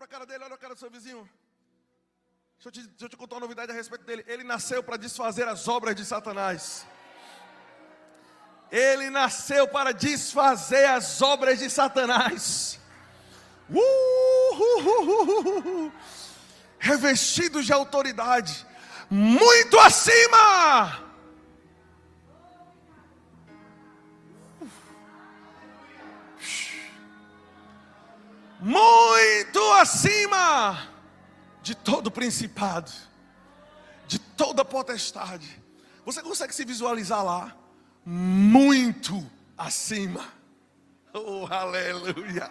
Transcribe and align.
para 0.00 0.06
a 0.06 0.08
cara 0.08 0.24
dele, 0.24 0.44
olha 0.44 0.54
a 0.54 0.56
cara 0.56 0.74
do 0.74 0.80
seu 0.80 0.88
vizinho. 0.88 1.28
Deixa 2.56 2.68
eu, 2.68 2.72
te, 2.72 2.80
deixa 2.80 3.04
eu 3.04 3.08
te 3.10 3.18
contar 3.18 3.34
uma 3.34 3.42
novidade 3.42 3.70
a 3.70 3.74
respeito 3.74 4.02
dele. 4.02 4.24
Ele 4.26 4.42
nasceu 4.42 4.82
para 4.82 4.96
desfazer 4.96 5.46
as 5.46 5.68
obras 5.68 5.94
de 5.94 6.06
Satanás. 6.06 6.86
Ele 8.72 9.10
nasceu 9.10 9.68
para 9.68 9.92
desfazer 9.92 10.86
as 10.86 11.20
obras 11.20 11.58
de 11.58 11.68
Satanás. 11.68 12.80
Uh, 13.68 15.92
Revestidos 16.78 17.66
de 17.66 17.72
autoridade, 17.74 18.66
muito 19.10 19.78
acima. 19.78 21.09
Muito 28.60 29.58
acima 29.72 30.86
de 31.62 31.74
todo 31.74 32.10
principado, 32.10 32.92
de 34.06 34.18
toda 34.18 34.62
potestade. 34.64 35.48
Você 36.04 36.20
consegue 36.20 36.54
se 36.54 36.64
visualizar 36.66 37.24
lá? 37.24 37.56
Muito 38.04 39.26
acima. 39.56 40.28
Oh, 41.14 41.46
aleluia. 41.50 42.50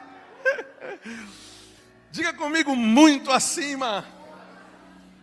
Diga 2.11 2.33
comigo, 2.33 2.75
muito 2.75 3.29
acima. 3.31 4.03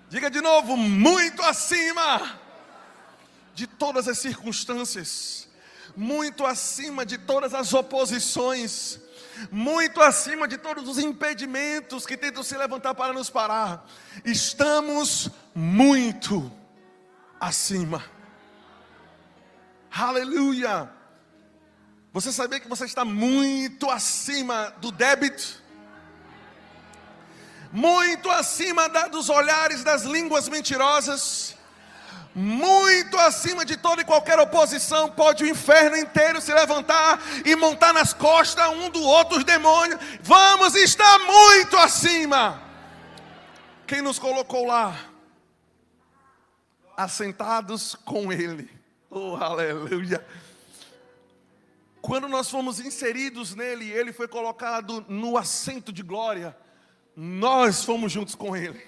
Diga 0.09 0.31
de 0.31 0.41
novo, 0.41 0.77
muito 0.77 1.43
acima 1.43 2.39
de 3.55 3.67
todas 3.67 4.07
as 4.07 4.19
circunstâncias, 4.19 5.49
muito 5.97 6.47
acima 6.47 7.05
de 7.05 7.19
todas 7.19 7.55
as 7.55 7.75
oposições 7.75 9.01
muito 9.51 10.01
acima 10.01 10.47
de 10.47 10.59
todos 10.59 10.89
os 10.89 10.99
impedimentos 10.99 12.07
que 12.07 12.17
tentam 12.17 12.43
se 12.43 12.57
levantar 12.57 12.95
para 12.95 13.13
nos 13.13 13.31
parar. 13.31 13.87
Estamos 14.25 15.31
muito 15.55 16.51
acima. 17.41 18.05
Aleluia! 19.91 20.91
Você 22.13 22.33
sabia 22.33 22.61
que 22.61 22.69
você 22.69 22.85
está 22.85 23.05
muito 23.05 23.91
acima 23.91 24.73
do 24.79 24.91
débito? 24.91 25.63
Muito 27.73 28.31
acima 28.31 28.89
da, 28.89 29.09
dos 29.09 29.29
olhares 29.29 29.83
das 29.83 30.03
línguas 30.03 30.49
mentirosas? 30.49 31.56
Muito 32.39 33.17
acima 33.17 33.65
de 33.65 33.79
toda 33.79 34.03
e 34.03 34.05
qualquer 34.05 34.39
oposição, 34.39 35.11
pode 35.11 35.43
o 35.43 35.49
inferno 35.49 35.97
inteiro 35.97 36.39
se 36.39 36.53
levantar 36.53 37.19
e 37.47 37.57
montar 37.57 37.95
nas 37.95 38.13
costas 38.13 38.69
um 38.69 38.91
do 38.91 39.01
outro 39.03 39.39
os 39.39 39.45
demônios. 39.45 39.99
Vamos 40.21 40.75
estar 40.75 41.19
muito 41.21 41.79
acima. 41.79 42.63
Quem 43.87 44.03
nos 44.03 44.19
colocou 44.19 44.67
lá? 44.67 44.95
Assentados 46.95 47.95
com 48.05 48.31
Ele. 48.31 48.69
Oh, 49.09 49.37
aleluia. 49.37 50.23
Quando 52.03 52.29
nós 52.29 52.51
fomos 52.51 52.81
inseridos 52.81 53.55
nele, 53.55 53.91
ele 53.91 54.13
foi 54.13 54.29
colocado 54.29 55.07
no 55.09 55.39
assento 55.39 55.91
de 55.91 56.03
glória. 56.03 56.55
Nós 57.17 57.83
fomos 57.83 58.13
juntos 58.13 58.35
com 58.35 58.55
ele. 58.55 58.87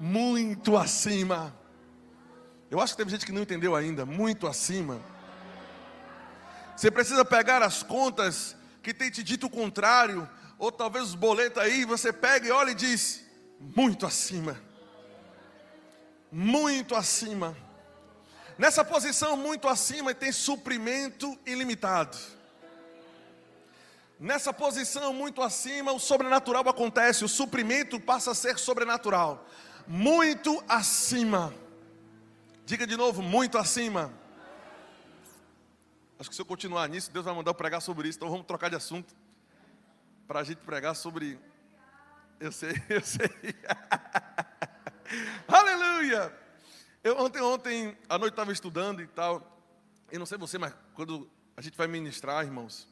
Muito 0.00 0.76
acima 0.76 1.61
eu 2.72 2.80
acho 2.80 2.94
que 2.94 2.96
teve 2.96 3.10
gente 3.10 3.26
que 3.26 3.32
não 3.32 3.42
entendeu 3.42 3.76
ainda, 3.76 4.06
muito 4.06 4.46
acima. 4.46 4.98
Você 6.74 6.90
precisa 6.90 7.22
pegar 7.22 7.62
as 7.62 7.82
contas 7.82 8.56
que 8.82 8.94
tem 8.94 9.10
te 9.10 9.22
dito 9.22 9.44
o 9.44 9.50
contrário, 9.50 10.26
ou 10.58 10.72
talvez 10.72 11.08
os 11.08 11.14
boletos 11.14 11.62
aí, 11.62 11.84
você 11.84 12.10
pega 12.10 12.48
e 12.48 12.50
olha 12.50 12.70
e 12.70 12.74
diz: 12.74 13.26
muito 13.60 14.06
acima. 14.06 14.58
Muito 16.32 16.94
acima. 16.94 17.54
Nessa 18.56 18.82
posição 18.82 19.36
muito 19.36 19.68
acima 19.68 20.14
tem 20.14 20.32
suprimento 20.32 21.38
ilimitado. 21.44 22.16
Nessa 24.18 24.50
posição 24.50 25.12
muito 25.12 25.42
acima, 25.42 25.92
o 25.92 26.00
sobrenatural 26.00 26.66
acontece, 26.66 27.22
o 27.22 27.28
suprimento 27.28 28.00
passa 28.00 28.30
a 28.30 28.34
ser 28.34 28.58
sobrenatural. 28.58 29.46
Muito 29.86 30.64
acima. 30.66 31.52
Diga 32.72 32.86
de 32.86 32.96
novo, 32.96 33.20
muito 33.20 33.58
acima. 33.58 34.10
Acho 36.18 36.30
que 36.30 36.34
se 36.34 36.40
eu 36.40 36.46
continuar 36.46 36.88
nisso, 36.88 37.12
Deus 37.12 37.22
vai 37.22 37.34
mandar 37.34 37.50
eu 37.50 37.54
pregar 37.54 37.82
sobre 37.82 38.08
isso. 38.08 38.16
Então 38.16 38.30
vamos 38.30 38.46
trocar 38.46 38.70
de 38.70 38.76
assunto. 38.76 39.14
Para 40.26 40.40
a 40.40 40.42
gente 40.42 40.56
pregar 40.60 40.96
sobre. 40.96 41.38
Eu 42.40 42.50
sei, 42.50 42.72
eu 42.88 43.02
sei. 43.02 43.28
Aleluia! 45.46 46.34
Eu 47.04 47.18
ontem, 47.18 47.42
ontem, 47.42 47.98
à 48.08 48.16
noite 48.16 48.32
estava 48.32 48.50
estudando 48.50 49.02
e 49.02 49.06
tal. 49.06 49.62
E 50.10 50.16
não 50.16 50.24
sei 50.24 50.38
você, 50.38 50.56
mas 50.56 50.72
quando 50.94 51.30
a 51.54 51.60
gente 51.60 51.76
vai 51.76 51.86
ministrar, 51.86 52.42
irmãos, 52.42 52.88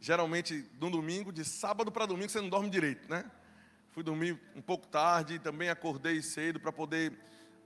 geralmente 0.00 0.68
no 0.80 0.90
domingo, 0.90 1.32
de 1.32 1.44
sábado 1.44 1.92
para 1.92 2.04
domingo, 2.04 2.30
você 2.30 2.40
não 2.40 2.48
dorme 2.48 2.68
direito, 2.68 3.08
né? 3.08 3.30
Fui 3.92 4.02
dormir 4.02 4.40
um 4.56 4.60
pouco 4.60 4.88
tarde, 4.88 5.38
também 5.38 5.68
acordei 5.68 6.20
cedo 6.20 6.58
para 6.58 6.72
poder 6.72 7.16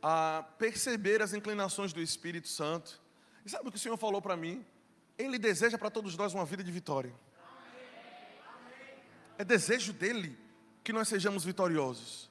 a 0.03 0.45
perceber 0.59 1.23
as 1.23 1.33
inclinações 1.33 1.93
do 1.93 2.01
Espírito 2.01 2.49
Santo. 2.49 3.01
E 3.45 3.51
sabe 3.51 3.69
o 3.69 3.71
que 3.73 3.77
o 3.77 3.81
Senhor 3.81 3.97
falou 3.97 4.23
para 4.23 4.37
mim? 4.37 4.65
Ele 5.17 5.39
deseja 5.39 5.77
para 5.77 5.91
todos 5.91 6.17
nós 6.17 6.35
uma 6.35 6.45
vida 6.45 6.63
de 6.63 6.71
vitória. 6.71 7.13
É 9.37 9.45
desejo 9.45 9.93
dele 9.93 10.39
que 10.83 10.93
nós 10.93 11.09
sejamos 11.09 11.45
vitoriosos. 11.45 12.29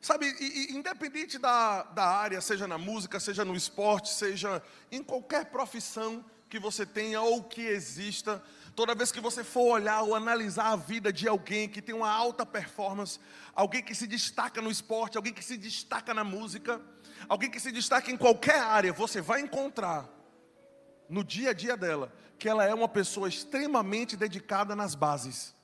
Sabe, 0.00 0.26
e, 0.38 0.44
e, 0.44 0.76
independente 0.76 1.38
da, 1.38 1.82
da 1.82 2.04
área, 2.04 2.40
seja 2.40 2.66
na 2.66 2.76
música, 2.76 3.18
seja 3.18 3.42
no 3.42 3.56
esporte, 3.56 4.10
seja 4.10 4.62
em 4.92 5.02
qualquer 5.02 5.46
profissão 5.46 6.22
que 6.50 6.58
você 6.58 6.84
tenha 6.84 7.22
ou 7.22 7.42
que 7.42 7.62
exista, 7.62 8.42
Toda 8.74 8.94
vez 8.94 9.12
que 9.12 9.20
você 9.20 9.44
for 9.44 9.74
olhar 9.74 10.02
ou 10.02 10.14
analisar 10.14 10.72
a 10.72 10.76
vida 10.76 11.12
de 11.12 11.28
alguém 11.28 11.68
que 11.68 11.80
tem 11.80 11.94
uma 11.94 12.10
alta 12.10 12.44
performance, 12.44 13.20
alguém 13.54 13.82
que 13.82 13.94
se 13.94 14.06
destaca 14.06 14.60
no 14.60 14.70
esporte, 14.70 15.16
alguém 15.16 15.32
que 15.32 15.44
se 15.44 15.56
destaca 15.56 16.12
na 16.12 16.24
música, 16.24 16.80
alguém 17.28 17.48
que 17.48 17.60
se 17.60 17.70
destaca 17.70 18.10
em 18.10 18.16
qualquer 18.16 18.58
área, 18.58 18.92
você 18.92 19.20
vai 19.20 19.40
encontrar 19.40 20.08
no 21.08 21.22
dia 21.22 21.50
a 21.50 21.52
dia 21.52 21.76
dela 21.76 22.12
que 22.36 22.48
ela 22.48 22.64
é 22.64 22.74
uma 22.74 22.88
pessoa 22.88 23.28
extremamente 23.28 24.16
dedicada 24.16 24.74
nas 24.74 24.96
bases. 24.96 25.54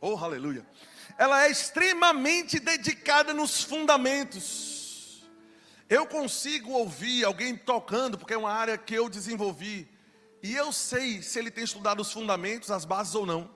Oh, 0.00 0.16
aleluia. 0.16 0.64
Ela 1.18 1.46
é 1.46 1.50
extremamente 1.50 2.60
dedicada 2.60 3.34
nos 3.34 3.62
fundamentos. 3.62 5.26
Eu 5.88 6.06
consigo 6.06 6.70
ouvir 6.72 7.24
alguém 7.24 7.56
tocando, 7.56 8.16
porque 8.16 8.34
é 8.34 8.38
uma 8.38 8.52
área 8.52 8.78
que 8.78 8.94
eu 8.94 9.08
desenvolvi. 9.08 9.95
E 10.42 10.54
eu 10.54 10.72
sei 10.72 11.22
se 11.22 11.38
ele 11.38 11.50
tem 11.50 11.64
estudado 11.64 12.00
os 12.00 12.12
fundamentos, 12.12 12.70
as 12.70 12.84
bases 12.84 13.14
ou 13.14 13.26
não. 13.26 13.50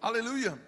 Aleluia. 0.00 0.60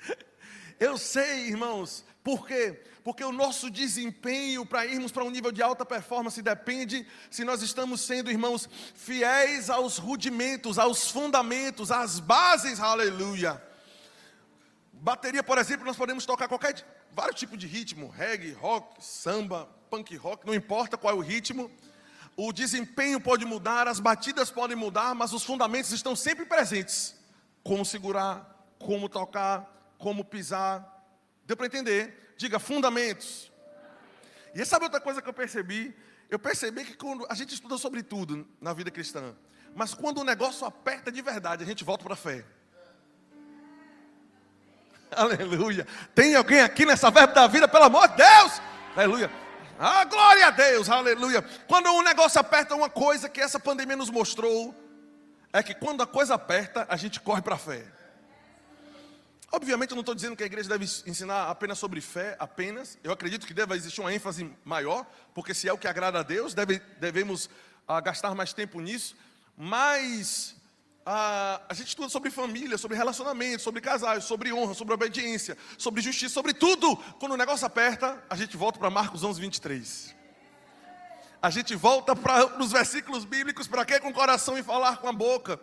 Eu 0.80 0.98
sei, 0.98 1.46
irmãos, 1.46 2.04
por 2.24 2.46
quê? 2.46 2.82
Porque 3.04 3.22
o 3.22 3.30
nosso 3.30 3.70
desempenho 3.70 4.64
para 4.66 4.86
irmos 4.86 5.12
para 5.12 5.22
um 5.22 5.30
nível 5.30 5.52
de 5.52 5.62
alta 5.62 5.84
performance 5.84 6.40
depende 6.40 7.06
se 7.30 7.44
nós 7.44 7.62
estamos 7.62 8.00
sendo, 8.00 8.30
irmãos, 8.30 8.68
fiéis 8.94 9.68
aos 9.70 9.98
rudimentos, 9.98 10.78
aos 10.78 11.10
fundamentos, 11.10 11.92
às 11.92 12.18
bases, 12.18 12.80
aleluia. 12.80 13.62
Bateria, 14.90 15.42
por 15.42 15.58
exemplo, 15.58 15.84
nós 15.84 15.98
podemos 15.98 16.24
tocar 16.24 16.48
qualquer 16.48 16.74
vários 17.14 17.38
tipos 17.38 17.58
de 17.58 17.66
ritmo, 17.66 18.08
reggae, 18.08 18.52
rock, 18.52 19.02
samba, 19.02 19.68
punk 19.88 20.16
rock, 20.16 20.46
não 20.46 20.54
importa 20.54 20.96
qual 20.96 21.14
é 21.14 21.16
o 21.16 21.20
ritmo. 21.20 21.70
O 22.36 22.52
desempenho 22.52 23.20
pode 23.20 23.44
mudar, 23.44 23.86
as 23.86 24.00
batidas 24.00 24.50
podem 24.50 24.76
mudar, 24.76 25.14
mas 25.14 25.32
os 25.32 25.44
fundamentos 25.44 25.92
estão 25.92 26.16
sempre 26.16 26.44
presentes. 26.44 27.14
Como 27.62 27.84
segurar, 27.84 28.66
como 28.78 29.08
tocar, 29.08 29.94
como 29.96 30.24
pisar. 30.24 31.06
Deu 31.46 31.56
para 31.56 31.66
entender? 31.66 32.34
Diga 32.36 32.58
fundamentos. 32.58 33.50
E 34.54 34.64
sabe 34.64 34.84
outra 34.84 35.00
coisa 35.00 35.22
que 35.22 35.28
eu 35.28 35.32
percebi? 35.32 35.94
Eu 36.28 36.38
percebi 36.38 36.84
que 36.84 36.94
quando 36.94 37.26
a 37.30 37.34
gente 37.34 37.54
estuda 37.54 37.78
sobre 37.78 38.02
tudo 38.02 38.48
na 38.60 38.72
vida 38.72 38.90
cristã, 38.90 39.34
mas 39.74 39.94
quando 39.94 40.18
o 40.18 40.24
negócio 40.24 40.66
aperta 40.66 41.12
de 41.12 41.22
verdade, 41.22 41.62
a 41.62 41.66
gente 41.66 41.84
volta 41.84 42.02
para 42.02 42.14
a 42.14 42.16
fé. 42.16 42.44
Aleluia. 45.18 45.86
Tem 46.14 46.34
alguém 46.34 46.60
aqui 46.60 46.84
nessa 46.84 47.10
verba 47.10 47.32
da 47.32 47.46
vida, 47.46 47.68
pelo 47.68 47.84
amor 47.84 48.08
de 48.08 48.16
Deus? 48.16 48.60
Aleluia. 48.96 49.30
Ah, 49.78 50.04
glória 50.04 50.46
a 50.46 50.50
Deus, 50.50 50.88
aleluia. 50.88 51.42
Quando 51.66 51.92
o 51.92 52.02
negócio 52.02 52.40
aperta, 52.40 52.74
uma 52.74 52.88
coisa 52.88 53.28
que 53.28 53.40
essa 53.40 53.58
pandemia 53.58 53.96
nos 53.96 54.10
mostrou 54.10 54.74
é 55.52 55.62
que 55.62 55.74
quando 55.74 56.02
a 56.02 56.06
coisa 56.06 56.34
aperta, 56.34 56.86
a 56.88 56.96
gente 56.96 57.20
corre 57.20 57.42
para 57.42 57.56
a 57.56 57.58
fé. 57.58 57.84
Obviamente, 59.50 59.90
eu 59.90 59.94
não 59.94 60.00
estou 60.00 60.14
dizendo 60.14 60.36
que 60.36 60.42
a 60.42 60.46
igreja 60.46 60.68
deve 60.68 60.84
ensinar 61.06 61.48
apenas 61.48 61.78
sobre 61.78 62.00
fé, 62.00 62.36
apenas. 62.40 62.98
Eu 63.04 63.12
acredito 63.12 63.46
que 63.46 63.54
deve 63.54 63.74
existir 63.74 64.00
uma 64.00 64.12
ênfase 64.12 64.52
maior, 64.64 65.06
porque 65.32 65.54
se 65.54 65.68
é 65.68 65.72
o 65.72 65.78
que 65.78 65.86
agrada 65.86 66.20
a 66.20 66.22
Deus, 66.24 66.54
deve, 66.54 66.80
devemos 66.98 67.48
ah, 67.86 68.00
gastar 68.00 68.34
mais 68.34 68.52
tempo 68.52 68.80
nisso. 68.80 69.16
Mas 69.56 70.56
ah, 71.06 71.60
a 71.68 71.74
gente 71.74 71.88
estuda 71.88 72.08
sobre 72.08 72.30
família, 72.30 72.78
sobre 72.78 72.96
relacionamento, 72.96 73.62
sobre 73.62 73.80
casais, 73.80 74.24
sobre 74.24 74.52
honra, 74.52 74.74
sobre 74.74 74.94
obediência, 74.94 75.56
sobre 75.76 76.00
justiça, 76.00 76.32
sobre 76.32 76.54
tudo. 76.54 76.96
Quando 77.18 77.32
o 77.32 77.36
negócio 77.36 77.66
aperta, 77.66 78.22
a 78.28 78.36
gente 78.36 78.56
volta 78.56 78.78
para 78.78 78.88
Marcos 78.88 79.22
11, 79.22 79.40
23. 79.40 80.14
A 81.42 81.50
gente 81.50 81.74
volta 81.74 82.16
para 82.16 82.58
os 82.58 82.72
versículos 82.72 83.24
bíblicos, 83.24 83.68
para 83.68 83.84
quê? 83.84 84.00
Com 84.00 84.08
o 84.08 84.14
coração 84.14 84.56
e 84.56 84.62
falar 84.62 84.96
com 84.96 85.08
a 85.08 85.12
boca. 85.12 85.60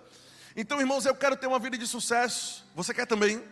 Então, 0.56 0.80
irmãos, 0.80 1.06
eu 1.06 1.16
quero 1.16 1.36
ter 1.36 1.48
uma 1.48 1.58
vida 1.58 1.78
de 1.78 1.88
sucesso. 1.88 2.64
Você 2.76 2.94
quer 2.94 3.08
também? 3.08 3.44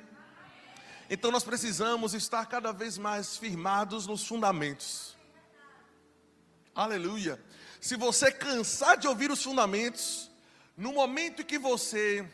Então 1.09 1.31
nós 1.31 1.43
precisamos 1.43 2.13
estar 2.13 2.45
cada 2.45 2.71
vez 2.71 2.97
mais 2.99 3.35
firmados 3.35 4.05
nos 4.05 4.27
fundamentos. 4.27 5.17
Aleluia. 6.75 7.43
Se 7.81 7.95
você 7.95 8.31
cansar 8.31 8.95
de 8.95 9.07
ouvir 9.07 9.31
os 9.31 9.41
fundamentos, 9.41 10.28
no 10.79 10.93
momento 10.93 11.45
que 11.45 11.59
você 11.59 12.25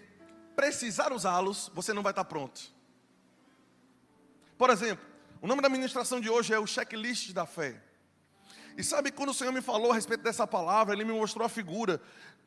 precisar 0.55 1.11
usá-los, 1.11 1.71
você 1.73 1.91
não 1.91 2.03
vai 2.03 2.11
estar 2.11 2.23
pronto. 2.25 2.61
Por 4.55 4.69
exemplo, 4.69 5.03
o 5.41 5.47
nome 5.47 5.63
da 5.63 5.67
ministração 5.67 6.21
de 6.21 6.29
hoje 6.29 6.53
é 6.53 6.59
o 6.59 6.67
checklist 6.67 7.33
da 7.33 7.47
fé. 7.47 7.81
E 8.77 8.83
sabe 8.83 9.11
quando 9.11 9.29
o 9.29 9.33
Senhor 9.33 9.51
me 9.51 9.61
falou 9.61 9.91
a 9.91 9.95
respeito 9.95 10.21
dessa 10.21 10.45
palavra, 10.45 10.93
Ele 10.93 11.03
me 11.03 11.11
mostrou 11.11 11.43
a 11.43 11.49
figura 11.49 11.99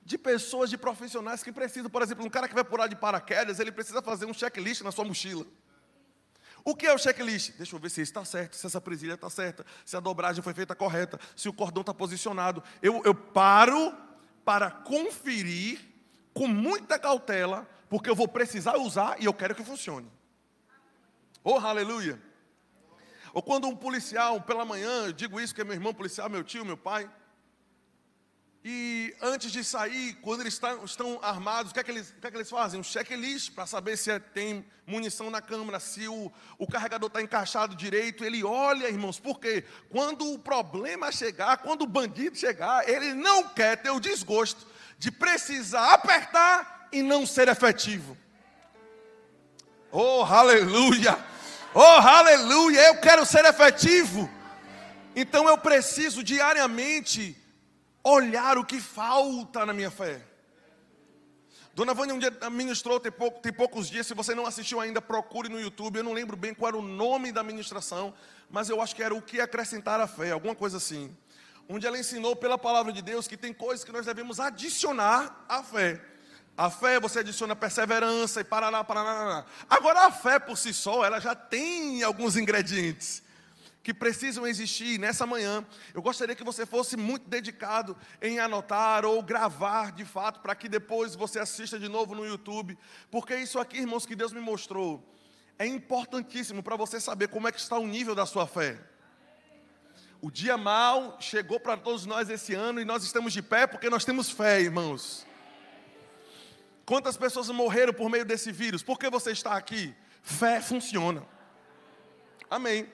de 0.05 0.17
pessoas, 0.17 0.71
de 0.71 0.79
profissionais 0.79 1.43
que 1.43 1.51
precisam, 1.51 1.91
por 1.91 2.01
exemplo, 2.01 2.25
um 2.25 2.31
cara 2.31 2.47
que 2.47 2.55
vai 2.55 2.63
pular 2.63 2.87
de 2.87 2.95
paraquedas, 2.95 3.59
ele 3.59 3.73
precisa 3.73 4.01
fazer 4.01 4.25
um 4.25 4.33
checklist 4.33 4.83
na 4.83 4.93
sua 4.93 5.05
mochila. 5.05 5.45
O 6.65 6.77
que 6.77 6.87
é 6.87 6.95
o 6.95 6.99
checklist? 6.99 7.57
Deixa 7.57 7.75
eu 7.75 7.81
ver 7.81 7.91
se 7.91 8.03
está 8.03 8.25
certo, 8.25 8.55
se 8.55 8.65
essa 8.65 8.81
presilha 8.81 9.15
está 9.15 9.29
certa, 9.29 9.67
se 9.85 9.97
a 9.97 10.01
dobragem 10.01 10.43
foi 10.43 10.55
feita 10.55 10.77
correta, 10.77 11.19
se 11.35 11.49
o 11.49 11.53
cordão 11.53 11.81
está 11.81 11.93
posicionado. 11.93 12.63
Eu, 12.81 13.03
eu 13.05 13.15
paro 13.15 14.07
para 14.49 14.71
conferir 14.71 15.79
com 16.33 16.49
muita 16.49 16.99
cautela, 16.99 17.69
porque 17.87 18.09
eu 18.09 18.15
vou 18.15 18.27
precisar 18.27 18.79
usar 18.79 19.21
e 19.21 19.27
eu 19.27 19.35
quero 19.35 19.55
que 19.55 19.63
funcione. 19.63 20.11
Oh, 21.45 21.59
aleluia! 21.59 22.19
Ou 23.35 23.43
quando 23.43 23.69
um 23.69 23.77
policial, 23.77 24.41
pela 24.41 24.65
manhã, 24.65 25.05
eu 25.05 25.13
digo 25.13 25.39
isso 25.39 25.55
que 25.55 25.61
é 25.61 25.65
meu 25.65 25.75
irmão 25.75 25.93
policial, 25.93 26.31
meu 26.31 26.43
tio, 26.43 26.65
meu 26.65 26.79
pai, 26.79 27.11
e 28.65 29.15
antes 29.23 29.53
de 29.53 29.63
sair, 29.63 30.15
quando 30.21 30.41
eles 30.41 30.55
estão, 30.55 30.85
estão 30.85 31.19
armados, 31.23 31.71
o 31.71 31.75
que, 31.75 31.81
é 31.81 31.85
que 31.85 31.91
eles, 31.91 32.11
o 32.11 32.21
que, 32.21 32.27
é 32.27 32.31
que 32.31 32.37
eles 32.37 32.51
fazem? 32.51 32.81
Um 32.81 32.83
checklist 32.83 33.53
para 33.53 33.67
saber 33.67 33.97
se 33.97 34.11
é, 34.11 34.19
tem 34.19 34.67
munição 34.85 35.31
na 35.31 35.41
câmara, 35.41 35.79
se 35.79 36.09
o, 36.09 36.33
o 36.59 36.67
carregador 36.67 37.07
está 37.07 37.23
encaixado 37.23 37.77
direito. 37.77 38.25
Ele 38.25 38.43
olha, 38.43 38.89
irmãos, 38.89 39.21
porque 39.21 39.65
quando 39.89 40.33
o 40.33 40.39
problema 40.39 41.13
chegar, 41.13 41.59
quando 41.59 41.83
o 41.83 41.87
bandido 41.87 42.37
chegar, 42.37 42.89
ele 42.89 43.15
não 43.15 43.49
quer 43.49 43.77
ter 43.77 43.91
o 43.91 44.01
desgosto 44.01 44.67
de 44.99 45.13
precisar 45.13 45.95
apertar 45.95 46.89
e 46.91 47.01
não 47.01 47.25
ser 47.25 47.47
efetivo. 47.49 48.17
Oh, 49.93 50.25
aleluia! 50.25 51.17
Oh, 51.73 51.81
aleluia! 51.81 52.81
Eu 52.89 52.97
quero 52.97 53.25
ser 53.25 53.45
efetivo. 53.45 54.29
Então 55.15 55.49
eu 55.49 55.57
preciso 55.57 56.25
diariamente 56.25 57.37
olhar 58.03 58.59
o 58.59 58.65
que 58.65 58.81
falta 58.81 59.65
na 59.67 59.73
minha 59.73 59.91
fé. 59.91 60.23
Dona 61.75 61.95
Vânia 61.95 62.15
um 62.15 62.19
dia 62.19 62.33
ministrou, 62.51 62.99
tem, 62.99 63.13
pouco, 63.13 63.41
tem 63.41 63.53
poucos 63.53 63.89
dias, 63.89 64.07
se 64.07 64.13
você 64.13 64.35
não 64.35 64.47
assistiu 64.47 64.81
ainda, 64.81 65.01
procure 65.01 65.49
no 65.49 65.61
YouTube. 65.61 65.99
Eu 65.99 66.05
não 66.05 66.13
lembro 66.13 66.37
bem 66.37 66.53
qual 66.53 66.71
era 66.71 66.77
o 66.77 66.83
nome 66.83 67.31
da 67.31 67.45
ministração, 67.45 68.13
mas 68.51 68.69
eu 68.69 68.83
acho 68.83 68.97
que 68.97 69.03
era 69.03 69.15
o 69.15 69.23
que 69.23 69.41
acrescentar 69.41 70.01
a 70.01 70.09
fé, 70.09 70.33
alguma 70.33 70.57
coisa 70.57 70.79
assim. 70.79 71.17
Onde 71.69 71.87
ela 71.87 71.99
ensinou 71.99 72.35
pela 72.35 72.59
palavra 72.59 72.93
de 72.93 73.01
Deus 73.01 73.29
que 73.29 73.37
tem 73.37 73.53
coisas 73.53 73.85
que 73.85 73.93
nós 73.93 74.07
devemos 74.07 74.41
adicionar 74.41 75.45
à 75.49 75.63
fé. 75.63 76.03
A 76.57 76.69
fé 76.69 76.99
você 76.99 77.21
adiciona 77.21 77.55
perseverança 77.55 78.41
e 78.41 78.45
parará, 78.45 78.83
parará. 78.83 79.47
Agora 79.71 80.07
a 80.07 80.11
fé 80.11 80.41
por 80.41 80.59
si 80.59 80.75
só, 80.75 81.05
ela 81.05 81.21
já 81.21 81.37
tem 81.37 82.03
alguns 82.03 82.37
ingredientes 82.37 83.23
que 83.89 83.95
precisam 83.95 84.47
existir 84.47 85.01
nessa 85.01 85.25
manhã. 85.25 85.67
Eu 85.95 86.03
gostaria 86.03 86.35
que 86.35 86.45
você 86.45 86.67
fosse 86.67 86.95
muito 86.95 87.27
dedicado 87.27 87.97
em 88.21 88.39
anotar 88.39 89.07
ou 89.07 89.23
gravar 89.23 89.93
de 89.93 90.05
fato, 90.05 90.41
para 90.41 90.55
que 90.55 90.69
depois 90.69 91.15
você 91.15 91.39
assista 91.39 91.79
de 91.79 91.89
novo 91.89 92.15
no 92.15 92.27
YouTube, 92.27 92.77
porque 93.11 93.35
isso 93.35 93.59
aqui, 93.59 93.79
irmãos, 93.79 94.05
que 94.05 94.15
Deus 94.15 94.31
me 94.31 94.43
mostrou, 94.43 95.03
é 95.59 95.67
importantíssimo 95.67 96.63
para 96.63 96.77
você 96.77 97.01
saber 97.01 97.29
como 97.29 97.49
é 97.49 97.53
que 97.53 97.59
está 97.59 97.79
o 97.79 97.87
nível 97.87 98.15
da 98.15 98.27
sua 98.27 98.47
fé. 98.47 98.79
O 100.21 100.31
dia 100.31 100.59
mal 100.59 101.17
chegou 101.19 101.59
para 101.59 101.75
todos 101.75 102.05
nós 102.05 102.29
esse 102.29 102.53
ano 102.53 102.83
e 102.83 102.85
nós 102.85 103.03
estamos 103.03 103.33
de 103.33 103.41
pé 103.41 103.67
porque 103.67 103.89
nós 103.89 104.05
temos 104.05 104.29
fé, 104.29 104.61
irmãos. 104.61 105.27
Quantas 106.85 107.17
pessoas 107.17 107.49
morreram 107.49 107.95
por 107.95 108.11
meio 108.11 108.27
desse 108.27 108.53
vírus? 108.53 108.83
Por 108.83 108.99
que 108.99 109.09
você 109.09 109.31
está 109.31 109.57
aqui? 109.57 109.95
Fé 110.23 110.61
funciona. 110.61 111.27
Amém. 112.51 112.87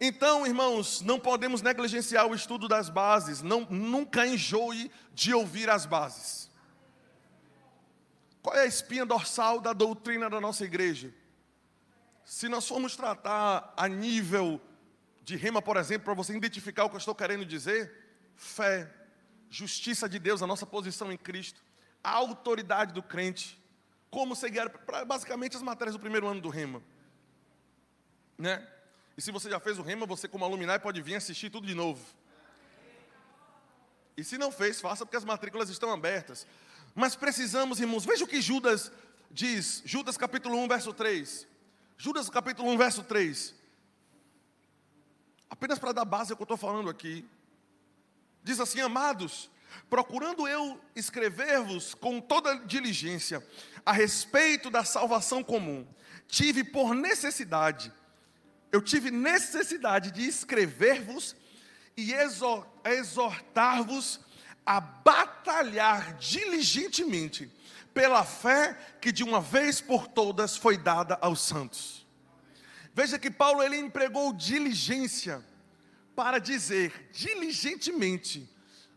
Então, 0.00 0.46
irmãos, 0.46 1.00
não 1.00 1.18
podemos 1.18 1.60
negligenciar 1.60 2.26
o 2.26 2.34
estudo 2.34 2.68
das 2.68 2.88
bases, 2.88 3.42
não, 3.42 3.62
nunca 3.62 4.26
enjoe 4.26 4.90
de 5.12 5.34
ouvir 5.34 5.68
as 5.68 5.84
bases. 5.84 6.48
Qual 8.40 8.54
é 8.54 8.62
a 8.62 8.66
espinha 8.66 9.04
dorsal 9.04 9.60
da 9.60 9.72
doutrina 9.72 10.30
da 10.30 10.40
nossa 10.40 10.64
igreja? 10.64 11.12
Se 12.24 12.48
nós 12.48 12.68
formos 12.68 12.94
tratar 12.94 13.74
a 13.76 13.88
nível 13.88 14.60
de 15.24 15.36
rema, 15.36 15.60
por 15.60 15.76
exemplo, 15.76 16.04
para 16.04 16.14
você 16.14 16.36
identificar 16.36 16.84
o 16.84 16.88
que 16.88 16.94
eu 16.94 17.00
estou 17.00 17.14
querendo 17.14 17.44
dizer, 17.44 17.92
fé, 18.36 18.90
justiça 19.50 20.08
de 20.08 20.18
Deus, 20.18 20.42
a 20.42 20.46
nossa 20.46 20.64
posição 20.64 21.10
em 21.10 21.16
Cristo, 21.16 21.60
a 22.02 22.10
autoridade 22.10 22.92
do 22.92 23.02
crente, 23.02 23.60
como 24.10 24.36
seguir, 24.36 24.70
basicamente 25.06 25.56
as 25.56 25.62
matérias 25.62 25.96
do 25.96 26.00
primeiro 26.00 26.28
ano 26.28 26.40
do 26.40 26.48
rema, 26.48 26.82
né? 28.38 28.66
E 29.18 29.20
se 29.20 29.32
você 29.32 29.50
já 29.50 29.58
fez 29.58 29.80
o 29.80 29.82
rema, 29.82 30.06
você 30.06 30.28
como 30.28 30.44
aluminar 30.44 30.78
pode 30.78 31.02
vir 31.02 31.16
assistir 31.16 31.50
tudo 31.50 31.66
de 31.66 31.74
novo. 31.74 32.00
E 34.16 34.22
se 34.22 34.38
não 34.38 34.52
fez, 34.52 34.80
faça 34.80 35.04
porque 35.04 35.16
as 35.16 35.24
matrículas 35.24 35.68
estão 35.68 35.92
abertas. 35.92 36.46
Mas 36.94 37.16
precisamos, 37.16 37.80
irmãos, 37.80 38.04
veja 38.04 38.24
o 38.24 38.28
que 38.28 38.40
Judas 38.40 38.92
diz, 39.28 39.82
Judas 39.84 40.16
capítulo 40.16 40.56
1, 40.58 40.68
verso 40.68 40.92
3. 40.94 41.48
Judas 41.96 42.30
capítulo 42.30 42.70
1, 42.70 42.78
verso 42.78 43.02
3. 43.02 43.56
Apenas 45.50 45.80
para 45.80 45.90
dar 45.90 46.04
base 46.04 46.30
ao 46.30 46.36
que 46.36 46.42
eu 46.42 46.44
estou 46.44 46.56
falando 46.56 46.88
aqui. 46.88 47.28
Diz 48.44 48.60
assim, 48.60 48.80
amados, 48.80 49.50
procurando 49.90 50.46
eu 50.46 50.80
escrever-vos 50.94 51.92
com 51.92 52.20
toda 52.20 52.54
diligência 52.54 53.44
a 53.84 53.90
respeito 53.90 54.70
da 54.70 54.84
salvação 54.84 55.42
comum, 55.42 55.84
tive 56.28 56.62
por 56.62 56.94
necessidade 56.94 57.92
eu 58.70 58.82
tive 58.82 59.10
necessidade 59.10 60.10
de 60.10 60.26
escrever-vos 60.26 61.34
e 61.96 62.12
exortar-vos 62.84 64.20
a 64.64 64.80
batalhar 64.80 66.16
diligentemente 66.18 67.50
pela 67.94 68.24
fé 68.24 68.78
que 69.00 69.10
de 69.10 69.24
uma 69.24 69.40
vez 69.40 69.80
por 69.80 70.06
todas 70.06 70.56
foi 70.56 70.76
dada 70.76 71.18
aos 71.20 71.40
santos. 71.40 72.06
Veja 72.94 73.18
que 73.18 73.30
Paulo 73.30 73.62
ele 73.62 73.76
empregou 73.76 74.32
diligência 74.32 75.44
para 76.14 76.38
dizer 76.38 77.08
diligentemente, 77.12 78.48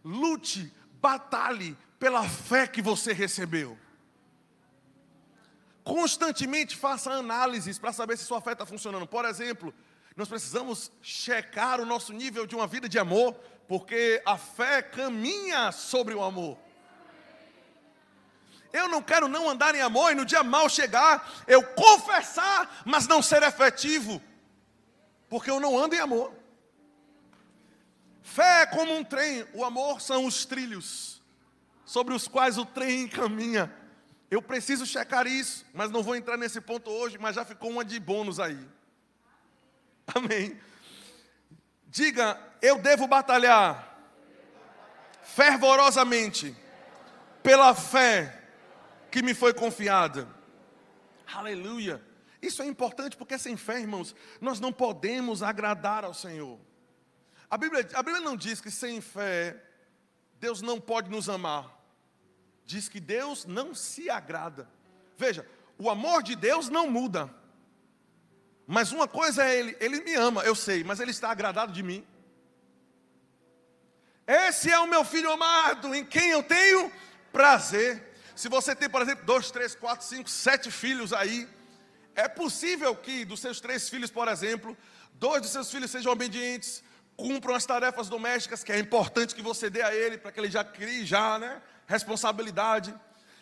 lute, 0.04 0.72
batalhe 1.02 1.78
pela 2.00 2.28
fé 2.28 2.68
que 2.68 2.82
você 2.82 3.14
recebeu. 3.14 3.78
Constantemente 5.92 6.78
faça 6.78 7.12
análises 7.12 7.78
para 7.78 7.92
saber 7.92 8.18
se 8.18 8.24
sua 8.24 8.40
fé 8.40 8.54
está 8.54 8.66
funcionando. 8.66 9.06
Por 9.06 9.26
exemplo, 9.26 9.74
nós 10.16 10.30
precisamos 10.30 10.90
checar 11.02 11.82
o 11.82 11.86
nosso 11.86 12.14
nível 12.14 12.48
de 12.48 12.56
uma 12.56 12.66
vida 12.66 12.88
de 12.88 12.98
amor, 12.98 13.34
porque 13.68 14.22
a 14.26 14.38
fé 14.38 14.82
caminha 14.82 15.70
sobre 15.74 16.14
o 16.14 16.24
amor. 16.24 16.58
Eu 18.72 18.88
não 18.88 19.02
quero 19.02 19.28
não 19.28 19.50
andar 19.50 19.76
em 19.76 19.82
amor 19.82 20.14
e 20.14 20.16
no 20.16 20.24
dia 20.24 20.42
mal 20.44 20.70
chegar, 20.70 21.30
eu 21.46 21.62
confessar, 21.62 22.84
mas 22.86 23.06
não 23.06 23.22
ser 23.22 23.44
efetivo, 23.44 24.22
porque 25.28 25.52
eu 25.52 25.60
não 25.60 25.78
ando 25.78 25.94
em 25.94 26.00
amor. 26.00 26.34
Fé 28.24 28.62
é 28.62 28.66
como 28.66 28.96
um 28.96 29.04
trem, 29.04 29.46
o 29.54 29.66
amor 29.66 30.00
são 30.00 30.24
os 30.24 30.46
trilhos 30.46 31.22
sobre 31.84 32.14
os 32.14 32.30
quais 32.30 32.58
o 32.58 32.66
trem 32.66 33.10
caminha. 33.10 33.82
Eu 34.32 34.42
preciso 34.42 34.86
checar 34.86 35.28
isso, 35.28 35.66
mas 35.74 35.92
não 35.92 36.02
vou 36.02 36.16
entrar 36.16 36.38
nesse 36.38 36.62
ponto 36.62 36.90
hoje, 36.90 37.18
mas 37.18 37.36
já 37.36 37.44
ficou 37.44 37.70
uma 37.70 37.84
de 37.84 38.00
bônus 38.00 38.40
aí. 38.40 38.58
Amém. 40.16 40.58
Diga, 41.86 42.40
eu 42.62 42.80
devo 42.80 43.08
batalhar 43.08 43.90
fervorosamente 45.22 46.56
pela 47.44 47.76
fé 47.76 48.42
que 49.12 49.22
me 49.22 49.34
foi 49.34 49.54
confiada. 49.54 50.26
Aleluia. 51.34 52.02
Isso 52.42 52.64
é 52.64 52.66
importante 52.66 53.18
porque 53.18 53.38
sem 53.38 53.58
fé, 53.58 53.82
irmãos, 53.82 54.16
nós 54.40 54.62
não 54.62 54.72
podemos 54.72 55.44
agradar 55.44 56.06
ao 56.06 56.14
Senhor. 56.14 56.58
A 57.50 57.58
Bíblia, 57.58 57.86
a 57.94 58.02
Bíblia 58.02 58.24
não 58.24 58.38
diz 58.38 58.62
que 58.62 58.72
sem 58.72 59.02
fé 59.02 59.62
Deus 60.40 60.62
não 60.62 60.80
pode 60.80 61.10
nos 61.10 61.28
amar. 61.28 61.81
Diz 62.72 62.88
que 62.88 63.02
Deus 63.02 63.44
não 63.46 63.76
se 63.76 64.10
agrada. 64.10 64.66
Veja, 65.18 65.46
o 65.78 65.90
amor 65.90 66.24
de 66.24 66.38
Deus 66.38 66.70
não 66.70 66.90
muda. 66.90 67.30
Mas 68.66 68.94
uma 68.94 69.10
coisa 69.10 69.44
é 69.44 69.60
ele, 69.60 69.76
ele 69.82 70.00
me 70.00 70.16
ama, 70.16 70.42
eu 70.44 70.56
sei, 70.56 70.82
mas 70.82 71.02
ele 71.02 71.12
está 71.12 71.30
agradado 71.30 71.74
de 71.74 71.84
mim. 71.84 72.02
Esse 74.26 74.72
é 74.72 74.80
o 74.80 74.88
meu 74.88 75.04
filho 75.04 75.30
amado, 75.30 75.94
em 75.94 76.06
quem 76.06 76.30
eu 76.30 76.42
tenho 76.44 76.90
prazer. 77.34 78.16
Se 78.38 78.48
você 78.48 78.74
tem, 78.74 78.90
por 78.90 79.02
exemplo, 79.02 79.26
dois, 79.26 79.52
três, 79.52 79.76
quatro, 79.76 80.08
cinco, 80.08 80.30
sete 80.30 80.72
filhos 80.72 81.12
aí, 81.12 81.50
é 82.16 82.30
possível 82.30 82.96
que 82.96 83.26
dos 83.26 83.42
seus 83.42 83.60
três 83.60 83.90
filhos, 83.90 84.10
por 84.10 84.30
exemplo, 84.30 84.78
dois 85.16 85.42
dos 85.42 85.52
seus 85.52 85.70
filhos 85.70 85.92
sejam 85.92 86.14
obedientes, 86.14 86.82
cumpram 87.18 87.54
as 87.54 87.66
tarefas 87.66 88.08
domésticas, 88.08 88.64
que 88.64 88.72
é 88.72 88.80
importante 88.80 89.36
que 89.36 89.42
você 89.42 89.70
dê 89.70 89.82
a 89.82 89.94
ele, 89.94 90.18
para 90.18 90.32
que 90.32 90.40
ele 90.40 90.50
já 90.50 90.64
crie 90.64 91.06
já, 91.06 91.38
né? 91.38 91.62
Responsabilidade. 91.92 92.96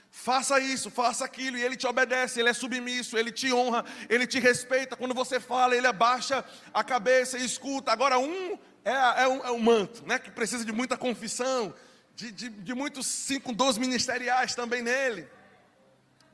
Faça 0.09 0.59
isso, 0.59 0.89
faça 0.89 1.23
aquilo, 1.23 1.55
e 1.55 1.61
ele 1.61 1.77
te 1.77 1.85
obedece, 1.85 2.39
ele 2.39 2.49
é 2.49 2.53
submisso, 2.53 3.15
ele 3.15 3.31
te 3.31 3.53
honra, 3.53 3.85
ele 4.09 4.25
te 4.25 4.39
respeita. 4.39 4.95
Quando 4.95 5.13
você 5.13 5.39
fala, 5.39 5.75
ele 5.75 5.85
abaixa 5.85 6.43
a 6.73 6.83
cabeça 6.83 7.37
e 7.37 7.45
escuta. 7.45 7.91
Agora, 7.91 8.17
um 8.17 8.57
é, 8.83 9.23
é, 9.23 9.27
um, 9.27 9.45
é 9.45 9.51
um 9.51 9.59
manto, 9.59 10.03
né? 10.07 10.17
Que 10.17 10.31
precisa 10.31 10.65
de 10.65 10.71
muita 10.71 10.97
confissão, 10.97 11.75
de, 12.15 12.31
de, 12.31 12.49
de 12.49 12.73
muitos 12.73 13.05
cinco 13.05 13.53
dons 13.53 13.77
ministeriais 13.77 14.55
também 14.55 14.81
nele. 14.81 15.27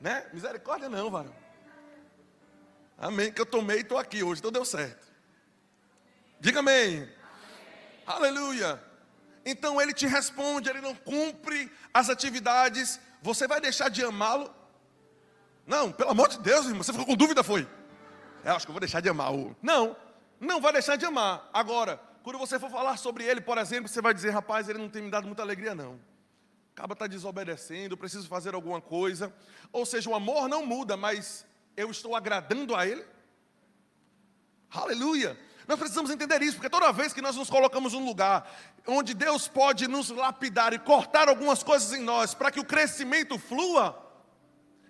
Né? 0.00 0.26
Misericórdia 0.32 0.88
não, 0.88 1.10
varão. 1.10 1.36
Amém. 2.96 3.30
Que 3.30 3.42
eu 3.42 3.46
tomei 3.46 3.78
e 3.78 3.80
estou 3.82 3.98
aqui 3.98 4.22
hoje, 4.22 4.38
então 4.38 4.50
deu 4.50 4.64
certo. 4.64 5.06
Diga 6.40 6.60
amém. 6.60 6.96
amém. 6.96 7.08
Aleluia. 8.06 8.82
Então 9.46 9.80
ele 9.80 9.94
te 9.94 10.08
responde, 10.08 10.68
ele 10.68 10.80
não 10.80 10.92
cumpre 10.92 11.70
as 11.94 12.10
atividades. 12.10 13.00
Você 13.22 13.46
vai 13.46 13.60
deixar 13.60 13.88
de 13.88 14.04
amá-lo? 14.04 14.52
Não, 15.64 15.92
pelo 15.92 16.10
amor 16.10 16.28
de 16.28 16.40
Deus, 16.40 16.66
irmão. 16.66 16.82
Você 16.82 16.92
ficou 16.92 17.06
com 17.06 17.14
dúvida, 17.14 17.44
foi? 17.44 17.66
É, 18.44 18.50
acho 18.50 18.66
que 18.66 18.70
eu 18.70 18.74
vou 18.74 18.80
deixar 18.80 19.00
de 19.00 19.08
amar 19.08 19.32
o. 19.32 19.56
Não, 19.62 19.96
não 20.40 20.60
vai 20.60 20.72
deixar 20.72 20.96
de 20.96 21.06
amar. 21.06 21.48
Agora, 21.52 22.00
quando 22.24 22.40
você 22.40 22.58
for 22.58 22.68
falar 22.68 22.96
sobre 22.96 23.22
ele, 23.22 23.40
por 23.40 23.56
exemplo, 23.56 23.88
você 23.88 24.02
vai 24.02 24.12
dizer, 24.12 24.30
rapaz, 24.30 24.68
ele 24.68 24.80
não 24.80 24.88
tem 24.88 25.02
me 25.02 25.10
dado 25.12 25.28
muita 25.28 25.42
alegria, 25.42 25.76
não. 25.76 26.00
Acaba 26.74 26.94
está 26.94 27.06
desobedecendo, 27.06 27.96
preciso 27.96 28.28
fazer 28.28 28.52
alguma 28.52 28.80
coisa. 28.80 29.32
Ou 29.72 29.86
seja, 29.86 30.10
o 30.10 30.14
amor 30.14 30.48
não 30.48 30.66
muda, 30.66 30.96
mas 30.96 31.46
eu 31.76 31.88
estou 31.88 32.16
agradando 32.16 32.74
a 32.74 32.84
ele. 32.84 33.04
Aleluia. 34.70 35.38
Nós 35.66 35.78
precisamos 35.78 36.10
entender 36.10 36.42
isso, 36.42 36.56
porque 36.56 36.70
toda 36.70 36.92
vez 36.92 37.12
que 37.12 37.20
nós 37.20 37.34
nos 37.34 37.50
colocamos 37.50 37.92
num 37.92 38.04
lugar 38.04 38.48
onde 38.86 39.14
Deus 39.14 39.48
pode 39.48 39.88
nos 39.88 40.10
lapidar 40.10 40.72
e 40.72 40.78
cortar 40.78 41.28
algumas 41.28 41.62
coisas 41.62 41.92
em 41.92 42.02
nós 42.02 42.34
para 42.34 42.50
que 42.50 42.60
o 42.60 42.64
crescimento 42.64 43.36
flua, 43.36 44.00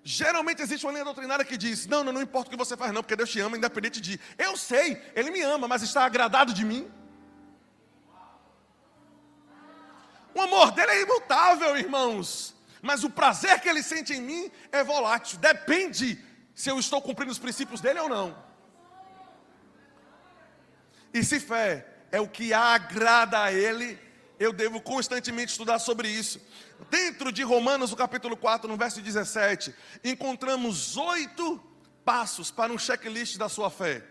geralmente 0.05 0.61
existe 0.61 0.85
uma 0.85 0.93
linha 0.93 1.05
doutrinária 1.05 1.45
que 1.45 1.57
diz: 1.57 1.87
não, 1.87 2.05
não, 2.05 2.13
não 2.13 2.23
importa 2.23 2.49
o 2.49 2.51
que 2.51 2.57
você 2.57 2.77
faz, 2.77 2.93
não, 2.93 3.03
porque 3.03 3.17
Deus 3.17 3.31
te 3.31 3.41
ama, 3.41 3.57
independente 3.57 4.01
de. 4.01 4.21
Eu 4.37 4.57
sei, 4.57 5.03
Ele 5.15 5.31
me 5.31 5.41
ama, 5.41 5.67
mas 5.67 5.83
está 5.83 6.05
agradado 6.05 6.53
de 6.53 6.65
mim. 6.65 6.91
O 10.35 10.41
amor 10.43 10.73
dele 10.73 10.93
é 10.93 11.03
imutável, 11.03 11.75
irmãos. 11.79 12.55
Mas 12.83 13.03
o 13.03 13.09
prazer 13.09 13.59
que 13.61 13.69
ele 13.69 13.83
sente 13.83 14.13
em 14.13 14.21
mim 14.21 14.51
é 14.71 14.85
volátil. 14.85 15.39
Depende 15.39 16.23
se 16.55 16.69
eu 16.69 16.79
estou 16.79 17.01
cumprindo 17.01 17.33
os 17.33 17.39
princípios 17.39 17.81
dele 17.81 18.01
ou 18.01 18.09
não. 18.09 18.46
E 21.13 21.23
se 21.25 21.41
fé 21.41 21.87
é 22.11 22.21
o 22.21 22.29
que 22.29 22.53
agrada 22.53 23.43
a 23.43 23.53
ele, 23.53 23.99
eu 24.39 24.53
devo 24.53 24.81
constantemente 24.81 25.53
estudar 25.53 25.79
sobre 25.79 26.09
isso. 26.09 26.41
Dentro 26.91 27.33
de 27.33 27.43
Romanos, 27.43 27.93
o 27.93 27.97
capítulo 27.97 28.37
4, 28.37 28.69
no 28.69 28.77
verso 28.77 29.01
17, 29.01 29.75
encontramos 30.05 30.97
oito 30.97 31.61
passos 32.05 32.51
para 32.51 32.73
um 32.73 32.79
checklist 32.79 33.37
da 33.37 33.49
sua 33.49 33.71
fé. 33.71 34.05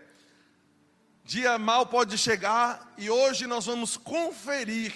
Dia 1.24 1.58
mal 1.58 1.86
pode 1.86 2.16
chegar 2.18 2.92
e 2.96 3.10
hoje 3.10 3.46
nós 3.46 3.66
vamos 3.66 3.96
conferir 3.96 4.92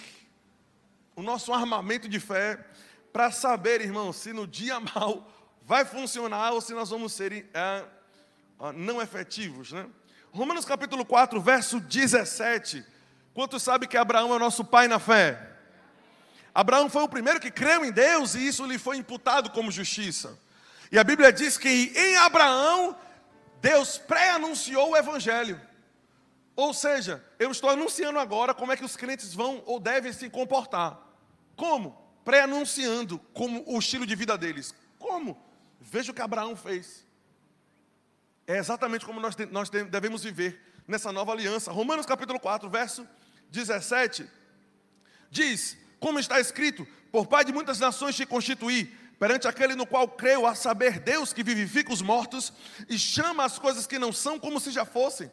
o 1.16 1.22
nosso 1.22 1.52
armamento 1.52 2.08
de 2.08 2.20
fé 2.20 2.64
para 3.12 3.30
saber, 3.30 3.80
irmão, 3.80 4.12
se 4.12 4.32
no 4.32 4.46
dia 4.46 4.78
mal 4.78 5.28
vai 5.62 5.84
funcionar 5.84 6.52
ou 6.52 6.60
se 6.60 6.72
nós 6.72 6.90
vamos 6.90 7.12
ser 7.12 7.48
é, 7.52 7.84
não 8.74 9.00
efetivos, 9.00 9.72
né? 9.72 9.88
Romanos 10.32 10.64
capítulo 10.64 11.04
4, 11.04 11.40
verso 11.40 11.80
17. 11.80 12.84
Quantos 13.34 13.62
sabe 13.62 13.88
que 13.88 13.96
Abraão 13.96 14.34
é 14.34 14.38
nosso 14.38 14.64
pai 14.64 14.86
na 14.86 15.00
fé? 15.00 15.50
Abraão 16.54 16.88
foi 16.88 17.02
o 17.02 17.08
primeiro 17.08 17.40
que 17.40 17.50
creu 17.50 17.84
em 17.84 17.90
Deus 17.90 18.34
e 18.34 18.46
isso 18.46 18.64
lhe 18.64 18.78
foi 18.78 18.96
imputado 18.96 19.50
como 19.50 19.72
justiça. 19.72 20.38
E 20.92 20.98
a 20.98 21.04
Bíblia 21.04 21.32
diz 21.32 21.58
que 21.58 21.92
em 21.96 22.16
Abraão 22.16 22.96
Deus 23.60 23.98
pré-anunciou 23.98 24.90
o 24.90 24.96
evangelho. 24.96 25.60
Ou 26.54 26.72
seja, 26.72 27.24
eu 27.38 27.50
estou 27.50 27.70
anunciando 27.70 28.18
agora 28.18 28.54
como 28.54 28.70
é 28.70 28.76
que 28.76 28.84
os 28.84 28.96
crentes 28.96 29.34
vão 29.34 29.62
ou 29.66 29.80
devem 29.80 30.12
se 30.12 30.30
comportar. 30.30 30.98
Como? 31.56 31.96
Pré-anunciando 32.24 33.18
como 33.32 33.64
o 33.66 33.78
estilo 33.78 34.06
de 34.06 34.14
vida 34.14 34.38
deles. 34.38 34.74
Como? 34.98 35.42
Veja 35.80 36.12
o 36.12 36.14
que 36.14 36.22
Abraão 36.22 36.54
fez. 36.54 37.06
É 38.50 38.58
exatamente 38.58 39.06
como 39.06 39.20
nós, 39.20 39.36
nós 39.52 39.70
devemos 39.70 40.24
viver 40.24 40.60
nessa 40.84 41.12
nova 41.12 41.30
aliança. 41.30 41.70
Romanos 41.70 42.04
capítulo 42.04 42.40
4, 42.40 42.68
verso 42.68 43.06
17. 43.48 44.28
Diz, 45.30 45.78
como 46.00 46.18
está 46.18 46.40
escrito, 46.40 46.84
por 47.12 47.28
pai 47.28 47.44
de 47.44 47.52
muitas 47.52 47.78
nações 47.78 48.16
te 48.16 48.26
constituí, 48.26 48.86
perante 49.20 49.46
aquele 49.46 49.76
no 49.76 49.86
qual 49.86 50.08
creio, 50.08 50.48
a 50.48 50.56
saber 50.56 50.98
Deus 50.98 51.32
que 51.32 51.44
vivifica 51.44 51.92
os 51.92 52.02
mortos 52.02 52.52
e 52.88 52.98
chama 52.98 53.44
as 53.44 53.56
coisas 53.56 53.86
que 53.86 54.00
não 54.00 54.12
são 54.12 54.36
como 54.36 54.58
se 54.58 54.72
já 54.72 54.84
fossem 54.84 55.30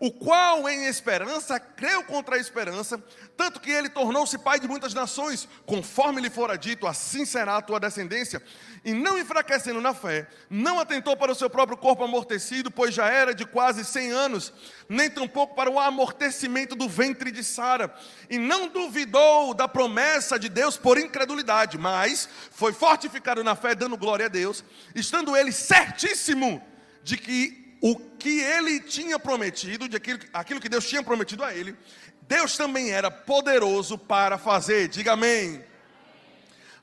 o 0.00 0.12
qual 0.12 0.68
em 0.68 0.86
esperança 0.86 1.58
creu 1.58 2.04
contra 2.04 2.36
a 2.36 2.38
esperança, 2.38 3.02
tanto 3.36 3.60
que 3.60 3.70
ele 3.70 3.88
tornou-se 3.88 4.38
pai 4.38 4.60
de 4.60 4.68
muitas 4.68 4.94
nações, 4.94 5.48
conforme 5.66 6.20
lhe 6.20 6.30
fora 6.30 6.56
dito, 6.56 6.86
assim 6.86 7.24
será 7.24 7.56
a 7.56 7.62
tua 7.62 7.80
descendência, 7.80 8.42
e 8.84 8.92
não 8.92 9.18
enfraquecendo 9.18 9.80
na 9.80 9.92
fé, 9.92 10.28
não 10.48 10.78
atentou 10.78 11.16
para 11.16 11.32
o 11.32 11.34
seu 11.34 11.50
próprio 11.50 11.76
corpo 11.76 12.04
amortecido, 12.04 12.70
pois 12.70 12.94
já 12.94 13.08
era 13.08 13.34
de 13.34 13.44
quase 13.44 13.84
cem 13.84 14.10
anos, 14.10 14.52
nem 14.88 15.10
tampouco 15.10 15.54
para 15.54 15.70
o 15.70 15.80
amortecimento 15.80 16.76
do 16.76 16.88
ventre 16.88 17.30
de 17.30 17.42
Sara, 17.42 17.92
e 18.30 18.38
não 18.38 18.68
duvidou 18.68 19.52
da 19.52 19.66
promessa 19.66 20.38
de 20.38 20.48
Deus 20.48 20.76
por 20.76 20.98
incredulidade, 20.98 21.76
mas 21.76 22.28
foi 22.52 22.72
fortificado 22.72 23.42
na 23.42 23.56
fé, 23.56 23.74
dando 23.74 23.96
glória 23.96 24.26
a 24.26 24.28
Deus, 24.28 24.64
estando 24.94 25.36
ele 25.36 25.50
certíssimo 25.50 26.62
de 27.02 27.16
que 27.16 27.67
o 27.80 27.96
que 27.96 28.40
ele 28.40 28.80
tinha 28.80 29.18
prometido, 29.18 29.88
de 29.88 29.96
aquilo, 29.96 30.18
aquilo 30.32 30.60
que 30.60 30.68
Deus 30.68 30.88
tinha 30.88 31.02
prometido 31.02 31.44
a 31.44 31.54
ele, 31.54 31.76
Deus 32.22 32.56
também 32.56 32.90
era 32.90 33.10
poderoso 33.10 33.96
para 33.96 34.36
fazer. 34.36 34.88
Diga 34.88 35.12
amém. 35.12 35.64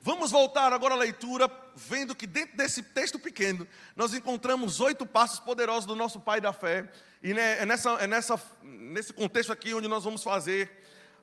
Vamos 0.01 0.31
voltar 0.31 0.71
agora 0.71 0.93
à 0.93 0.97
leitura, 0.97 1.49
vendo 1.75 2.15
que 2.15 2.27
dentro 2.27 2.55
desse 2.55 2.83
texto 2.83 3.17
pequeno, 3.17 3.67
nós 3.95 4.13
encontramos 4.13 4.79
oito 4.79 5.05
passos 5.05 5.39
poderosos 5.39 5.85
do 5.85 5.95
nosso 5.95 6.19
Pai 6.19 6.39
da 6.39 6.53
fé. 6.53 6.87
E 7.23 7.31
é, 7.31 7.65
nessa, 7.65 7.89
é 7.93 8.05
nessa, 8.05 8.39
nesse 8.61 9.11
contexto 9.11 9.51
aqui 9.51 9.73
onde 9.73 9.87
nós 9.87 10.03
vamos 10.03 10.23
fazer 10.23 10.71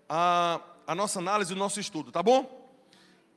a, 0.08 0.60
a 0.86 0.94
nossa 0.94 1.20
análise, 1.20 1.52
o 1.52 1.56
nosso 1.56 1.78
estudo, 1.78 2.10
tá 2.10 2.22
bom? 2.22 2.60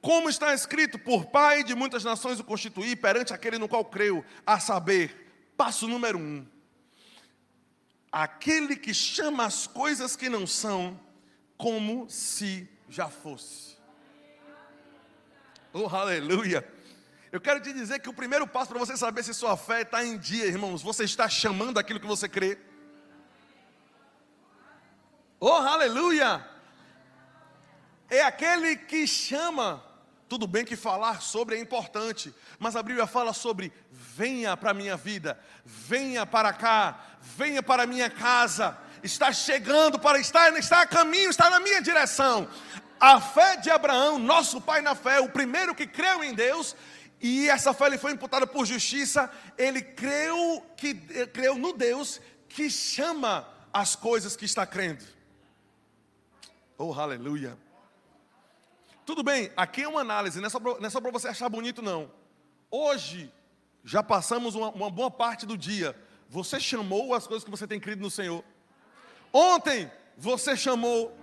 Como 0.02 0.30
está 0.30 0.54
escrito, 0.54 0.98
por 1.00 1.26
Pai 1.26 1.64
de 1.64 1.74
muitas 1.76 2.04
nações 2.04 2.40
o 2.40 2.44
constituí, 2.44 2.96
perante 2.96 3.34
aquele 3.34 3.58
no 3.58 3.68
qual 3.68 3.86
creu, 3.86 4.26
a 4.46 4.60
saber, 4.60 5.25
Passo 5.58 5.88
número 5.88 6.18
um: 6.18 6.46
aquele 8.12 8.76
que 8.76 8.94
chama 8.94 9.46
as 9.46 9.68
coisas 9.68 10.16
que 10.16 10.30
não 10.30 10.46
são 10.46 11.00
como 11.58 12.10
se 12.10 12.70
já 12.90 13.08
fosse. 13.08 13.76
Oh, 15.74 15.88
aleluia! 15.88 16.66
Eu 17.32 17.42
quero 17.42 17.62
te 17.62 17.74
dizer 17.74 18.00
que 18.00 18.08
o 18.08 18.14
primeiro 18.14 18.48
passo 18.48 18.70
para 18.70 18.80
você 18.80 18.96
saber 18.96 19.22
se 19.24 19.34
sua 19.34 19.58
fé 19.58 19.82
está 19.82 20.06
em 20.06 20.18
dia, 20.18 20.46
irmãos, 20.46 20.82
você 20.82 21.04
está 21.04 21.28
chamando 21.28 21.78
aquilo 21.78 22.00
que 22.00 22.08
você 22.08 22.30
crê. 22.30 22.58
Oh, 25.40 25.52
aleluia! 25.52 26.46
É 28.10 28.22
aquele 28.24 28.76
que 28.78 29.06
chama 29.06 29.84
tudo 30.28 30.48
bem 30.48 30.66
que 30.66 30.76
falar 30.76 31.22
sobre 31.22 31.56
é 31.56 31.60
importante, 31.60 32.34
mas 32.58 32.76
a 32.76 32.82
Bíblia 32.82 33.06
fala 33.06 33.32
sobre 33.34 33.72
venha 33.92 34.58
para 34.58 34.72
a 34.72 34.74
minha 34.74 34.98
vida, 34.98 35.40
venha 35.64 36.26
para 36.26 36.52
cá, 36.52 37.18
venha 37.22 37.62
para 37.62 37.84
a 37.84 37.88
minha 37.88 38.10
casa, 38.10 38.78
está 39.04 39.32
chegando 39.32 40.00
para 40.00 40.20
estar, 40.20 40.52
está 40.58 40.82
a 40.82 40.88
caminho, 40.88 41.30
está 41.30 41.50
na 41.50 41.60
minha 41.60 41.82
direção. 41.82 42.48
A 43.00 43.22
fé 43.22 43.58
de 43.58 43.70
Abraão, 43.70 44.18
nosso 44.18 44.60
pai 44.60 44.82
na 44.82 44.96
fé, 44.96 45.20
o 45.20 45.30
primeiro 45.30 45.76
que 45.76 45.86
creu 45.86 46.24
em 46.24 46.34
Deus, 46.34 46.76
e 47.22 47.48
essa 47.50 47.74
fé 47.74 47.90
lhe 47.90 47.98
foi 47.98 48.14
imputada 48.14 48.48
por 48.48 48.66
justiça, 48.66 49.32
ele 49.58 49.82
creu, 49.82 50.66
que, 50.76 50.94
creu 51.28 51.56
no 51.56 51.74
Deus 51.74 52.20
que 52.50 52.70
chama 52.70 53.48
as 53.72 53.96
coisas 53.96 54.36
que 54.36 54.46
está 54.46 54.66
crendo. 54.66 55.04
Oh, 56.78 56.94
aleluia. 56.94 57.58
Tudo 59.06 59.22
bem, 59.22 59.52
aqui 59.56 59.84
é 59.84 59.88
uma 59.88 60.02
análise, 60.02 60.40
não 60.40 60.48
é 60.48 60.50
só 60.50 60.60
para 60.60 61.10
é 61.10 61.12
você 61.12 61.28
achar 61.28 61.48
bonito, 61.48 61.82
não. 61.82 62.12
Hoje, 62.72 63.32
já 63.84 64.02
passamos 64.02 64.56
uma, 64.56 64.70
uma 64.72 64.90
boa 64.90 65.12
parte 65.12 65.46
do 65.46 65.56
dia. 65.56 65.96
Você 66.28 66.60
chamou 66.60 67.14
as 67.14 67.28
coisas 67.28 67.44
que 67.44 67.52
você 67.52 67.68
tem 67.68 67.80
crido 67.80 68.02
no 68.02 68.10
Senhor. 68.10 68.44
Ontem, 69.32 69.92
você 70.18 70.58
chamou 70.58 71.16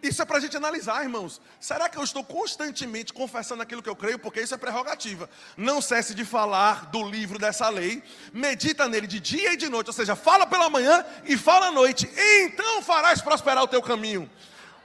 isso 0.00 0.22
é 0.22 0.24
para 0.24 0.38
a 0.38 0.40
gente 0.40 0.56
analisar, 0.56 1.02
irmãos. 1.02 1.40
Será 1.58 1.88
que 1.88 1.98
eu 1.98 2.04
estou 2.04 2.22
constantemente 2.22 3.12
confessando 3.12 3.62
aquilo 3.62 3.82
que 3.82 3.88
eu 3.88 3.96
creio? 3.96 4.18
Porque 4.18 4.40
isso 4.40 4.54
é 4.54 4.56
prerrogativa. 4.56 5.28
Não 5.56 5.80
cesse 5.80 6.14
de 6.14 6.24
falar 6.24 6.86
do 6.86 7.02
livro 7.02 7.36
dessa 7.36 7.68
lei, 7.68 8.02
medita 8.32 8.88
nele 8.88 9.08
de 9.08 9.18
dia 9.18 9.54
e 9.54 9.56
de 9.56 9.68
noite, 9.68 9.88
ou 9.88 9.92
seja, 9.92 10.14
fala 10.14 10.46
pela 10.46 10.70
manhã 10.70 11.04
e 11.24 11.36
fala 11.36 11.66
à 11.66 11.72
noite, 11.72 12.08
então 12.16 12.80
farás 12.80 13.20
prosperar 13.20 13.64
o 13.64 13.68
teu 13.68 13.82
caminho. 13.82 14.30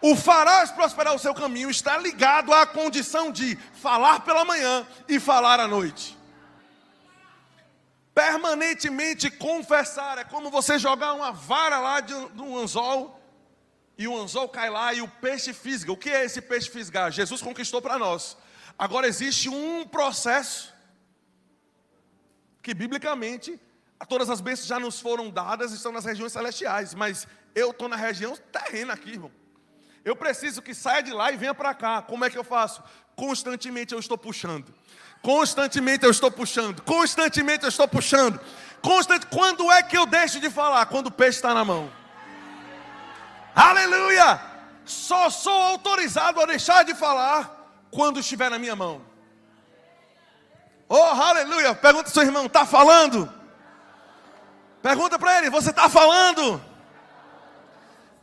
O 0.06 0.18
farás 0.18 0.70
prosperar 0.70 1.16
o 1.16 1.18
seu 1.18 1.34
caminho 1.34 1.70
está 1.70 1.98
ligado 1.98 2.54
à 2.54 2.68
condição 2.68 3.32
de 3.32 3.56
falar 3.82 4.20
pela 4.20 4.44
manhã 4.44 4.86
e 5.08 5.18
falar 5.18 5.62
à 5.62 5.66
noite. 5.66 6.18
Permanentemente 8.14 9.32
confessar 9.32 10.18
é 10.18 10.26
como 10.26 10.52
você 10.52 10.78
jogar 10.78 11.14
uma 11.14 11.32
vara 11.32 11.80
lá 11.80 12.02
de 12.02 12.14
um 12.14 12.58
anzol 12.58 13.18
e 13.98 14.06
o 14.06 14.20
anzol 14.22 14.50
cai 14.50 14.70
lá 14.70 14.94
e 14.94 15.02
o 15.02 15.08
peixe 15.08 15.54
fisga. 15.54 15.94
O 15.94 15.96
que 15.96 16.10
é 16.10 16.26
esse 16.26 16.42
peixe 16.42 16.70
fisgar? 16.70 17.10
Jesus 17.10 17.42
conquistou 17.42 17.82
para 17.82 17.98
nós. 17.98 18.36
Agora 18.78 19.08
existe 19.08 19.48
um 19.48 19.88
processo 19.88 20.74
que 22.62 22.74
biblicamente 22.74 23.58
todas 24.10 24.30
as 24.30 24.42
bênçãos 24.42 24.68
já 24.68 24.82
nos 24.82 25.00
foram 25.00 25.30
dadas, 25.30 25.72
estão 25.72 25.94
nas 25.94 26.04
regiões 26.04 26.34
celestiais, 26.34 26.94
mas 26.94 27.26
eu 27.56 27.72
estou 27.72 27.88
na 27.88 27.96
região 27.96 28.36
terrena 28.52 28.96
aqui, 28.96 29.12
irmão. 29.12 29.32
Eu 30.04 30.16
preciso 30.16 30.62
que 30.62 30.74
saia 30.74 31.02
de 31.02 31.12
lá 31.12 31.32
e 31.32 31.38
venha 31.38 31.54
para 31.54 31.74
cá. 31.74 32.02
Como 32.02 32.26
é 32.26 32.30
que 32.30 32.38
eu 32.38 32.44
faço? 32.44 32.84
Constantemente 33.16 33.94
eu 33.94 34.00
estou 34.00 34.18
puxando. 34.18 34.74
Constantemente 35.22 36.04
eu 36.04 36.12
estou 36.12 36.30
puxando. 36.30 36.82
Constantemente 36.82 37.64
eu 37.64 37.70
estou 37.70 37.88
puxando. 37.88 38.40
Constante. 38.82 39.26
Quando 39.28 39.72
é 39.72 39.82
que 39.82 39.98
eu 39.98 40.06
deixo 40.06 40.40
de 40.40 40.50
falar? 40.50 40.86
Quando 40.88 41.08
o 41.08 41.12
peixe 41.12 41.38
está 41.38 41.54
na 41.54 41.64
mão. 41.64 41.92
Aleluia! 43.56 44.42
Só 44.86 45.30
sou 45.30 45.54
autorizado 45.54 46.42
a 46.42 46.46
deixar 46.46 46.84
de 46.84 46.94
falar 46.94 47.86
quando 47.90 48.20
estiver 48.20 48.50
na 48.50 48.60
minha 48.60 48.76
mão. 48.76 49.02
Oh, 50.90 50.98
aleluia! 50.98 51.74
Pergunta 51.74 52.10
seu 52.10 52.24
irmão: 52.24 52.48
está 52.48 52.66
falando? 52.66 53.32
Pergunta 54.82 55.18
para 55.18 55.38
ele: 55.38 55.50
você 55.50 55.70
está 55.70 55.88
falando? 55.88 56.62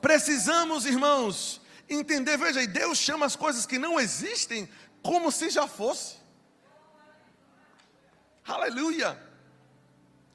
Precisamos, 0.03 0.85
irmãos, 0.85 1.60
entender. 1.91 2.37
Veja, 2.37 2.67
Deus 2.67 2.99
chama 2.99 3.27
as 3.27 3.37
coisas 3.37 3.67
que 3.67 3.79
não 3.79 3.99
existem 3.99 4.69
como 5.03 5.31
se 5.33 5.51
já 5.51 5.67
fosse. 5.67 6.17
Aleluia! 8.47 9.21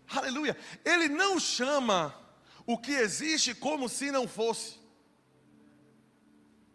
Aleluia! 0.08 0.58
Ele 0.84 1.10
não 1.10 1.40
chama 1.40 2.14
o 2.66 2.78
que 2.78 2.92
existe 2.92 3.54
como 3.54 3.88
se 3.90 4.12
não 4.12 4.28
fosse. 4.28 4.80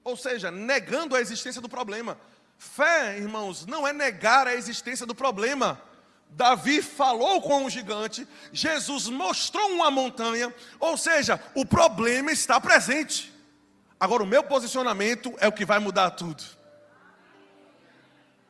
Ou 0.03 0.17
seja, 0.17 0.51
negando 0.51 1.15
a 1.15 1.21
existência 1.21 1.61
do 1.61 1.69
problema. 1.69 2.19
Fé, 2.59 3.17
irmãos, 3.19 3.67
não 3.67 3.87
é 3.87 3.93
negar 3.93 4.47
a 4.47 4.55
existência 4.55 5.07
do 5.07 5.15
problema. 5.15 5.81
Davi 6.31 6.81
falou 6.81 7.43
com 7.43 7.65
um 7.65 7.71
gigante, 7.71 8.27
Jesus 8.53 9.09
mostrou 9.09 9.73
uma 9.73 9.91
montanha, 9.91 10.55
ou 10.79 10.97
seja, 10.97 11.43
o 11.55 11.67
problema 11.67 12.31
está 12.31 12.61
presente. 12.61 13.35
Agora, 14.01 14.23
o 14.23 14.27
meu 14.27 14.43
posicionamento 14.43 15.35
é 15.39 15.47
o 15.47 15.53
que 15.53 15.67
vai 15.67 15.79
mudar 15.79 16.13
tudo. 16.13 16.43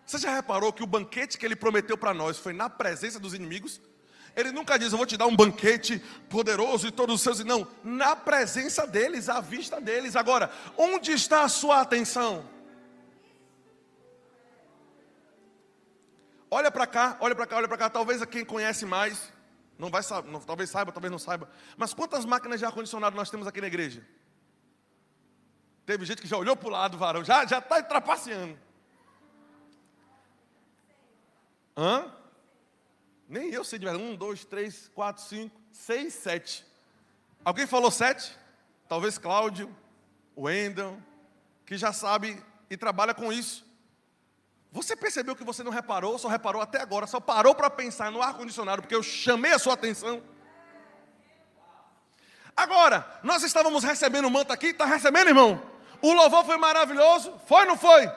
Você 0.06 0.18
já 0.18 0.32
reparou 0.32 0.72
que 0.72 0.82
o 0.82 0.86
banquete 0.86 1.36
que 1.36 1.44
ele 1.44 1.56
prometeu 1.56 1.98
para 1.98 2.14
nós 2.14 2.38
foi 2.38 2.52
na 2.52 2.70
presença 2.70 3.18
dos 3.18 3.34
inimigos? 3.34 3.80
Ele 4.36 4.52
nunca 4.52 4.78
diz, 4.78 4.92
eu 4.92 4.98
vou 4.98 5.06
te 5.06 5.16
dar 5.16 5.26
um 5.26 5.34
banquete 5.34 5.98
poderoso 6.28 6.86
e 6.86 6.92
todos 6.92 7.16
os 7.16 7.20
seus. 7.20 7.44
Não, 7.44 7.66
na 7.82 8.14
presença 8.14 8.86
deles, 8.86 9.28
à 9.28 9.40
vista 9.40 9.80
deles. 9.80 10.14
Agora, 10.14 10.52
onde 10.76 11.10
está 11.10 11.42
a 11.42 11.48
sua 11.48 11.80
atenção? 11.80 12.48
Olha 16.48 16.70
para 16.70 16.86
cá, 16.86 17.16
olha 17.20 17.34
para 17.34 17.46
cá, 17.46 17.56
olha 17.56 17.68
para 17.68 17.78
cá. 17.78 17.90
Talvez 17.90 18.22
a 18.22 18.26
quem 18.26 18.44
conhece 18.44 18.86
mais, 18.86 19.32
não 19.76 19.90
vai 19.90 20.02
não, 20.26 20.40
talvez 20.40 20.70
saiba, 20.70 20.92
talvez 20.92 21.10
não 21.10 21.18
saiba. 21.18 21.50
Mas 21.76 21.92
quantas 21.92 22.24
máquinas 22.24 22.60
de 22.60 22.64
ar-condicionado 22.64 23.16
nós 23.16 23.30
temos 23.30 23.48
aqui 23.48 23.60
na 23.60 23.66
igreja? 23.66 24.04
Teve 25.90 26.06
gente 26.06 26.22
que 26.22 26.28
já 26.28 26.36
olhou 26.36 26.54
para 26.54 26.68
o 26.68 26.70
lado, 26.70 26.96
varão, 26.96 27.24
já 27.24 27.42
está 27.42 27.82
trapaceando. 27.82 28.56
Hã? 31.76 32.14
Nem 33.28 33.50
eu 33.50 33.64
sei 33.64 33.76
de 33.76 33.86
verdade. 33.86 34.08
Um, 34.08 34.14
dois, 34.14 34.44
três, 34.44 34.86
quatro, 34.94 35.20
cinco, 35.24 35.60
seis, 35.72 36.14
sete. 36.14 36.64
Alguém 37.44 37.66
falou 37.66 37.90
sete? 37.90 38.38
Talvez 38.88 39.18
Cláudio, 39.18 39.68
Wendel, 40.38 40.96
que 41.66 41.76
já 41.76 41.92
sabe 41.92 42.40
e 42.70 42.76
trabalha 42.76 43.12
com 43.12 43.32
isso. 43.32 43.66
Você 44.70 44.94
percebeu 44.94 45.34
que 45.34 45.42
você 45.42 45.64
não 45.64 45.72
reparou, 45.72 46.16
só 46.20 46.28
reparou 46.28 46.62
até 46.62 46.80
agora, 46.80 47.08
só 47.08 47.18
parou 47.18 47.52
para 47.52 47.68
pensar 47.68 48.12
no 48.12 48.22
ar-condicionado, 48.22 48.82
porque 48.82 48.94
eu 48.94 49.02
chamei 49.02 49.52
a 49.52 49.58
sua 49.58 49.74
atenção. 49.74 50.22
Agora, 52.56 53.18
nós 53.24 53.42
estávamos 53.42 53.82
recebendo 53.82 54.26
o 54.26 54.30
manto 54.30 54.52
aqui, 54.52 54.68
está 54.68 54.84
recebendo, 54.84 55.26
irmão? 55.26 55.79
O 56.02 56.12
louvor 56.12 56.44
foi 56.44 56.56
maravilhoso? 56.56 57.34
Foi 57.46 57.62
ou 57.62 57.68
não 57.68 57.78
foi? 57.78 58.10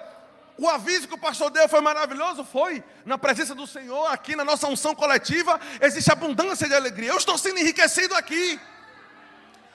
O 0.57 0.69
aviso 0.69 1.07
que 1.07 1.15
o 1.15 1.17
pastor 1.17 1.49
deu 1.49 1.67
foi 1.67 1.81
maravilhoso? 1.81 2.43
Foi. 2.43 2.83
Na 3.05 3.17
presença 3.17 3.55
do 3.55 3.65
Senhor, 3.65 4.05
aqui 4.07 4.35
na 4.35 4.45
nossa 4.45 4.67
unção 4.67 4.93
coletiva, 4.93 5.59
existe 5.81 6.11
abundância 6.11 6.67
de 6.67 6.75
alegria. 6.75 7.09
Eu 7.09 7.17
estou 7.17 7.37
sendo 7.37 7.59
enriquecido 7.59 8.15
aqui. 8.15 8.59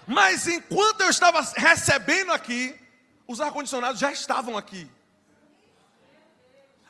Mas 0.07 0.47
enquanto 0.47 1.03
eu 1.03 1.11
estava 1.11 1.41
recebendo 1.57 2.33
aqui, 2.33 2.75
os 3.27 3.41
ar-condicionados 3.41 4.01
já 4.01 4.11
estavam 4.11 4.57
aqui. 4.57 4.91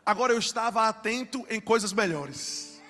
Agora 0.06 0.32
eu 0.32 0.38
estava 0.38 0.86
atento 0.88 1.44
em 1.50 1.60
coisas 1.60 1.92
melhores. 1.92 2.80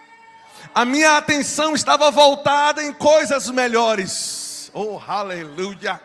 A 0.74 0.84
minha 0.84 1.16
atenção 1.16 1.74
estava 1.74 2.10
voltada 2.10 2.82
em 2.82 2.92
coisas 2.92 3.48
melhores. 3.48 4.70
Oh, 4.74 5.00
aleluia. 5.06 6.00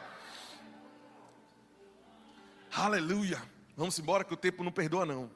Aleluia. 2.76 3.40
Vamos 3.78 4.00
embora 4.00 4.24
que 4.24 4.34
o 4.34 4.38
tempo 4.38 4.64
não 4.64 4.72
perdoa, 4.72 5.06
não. 5.06 5.30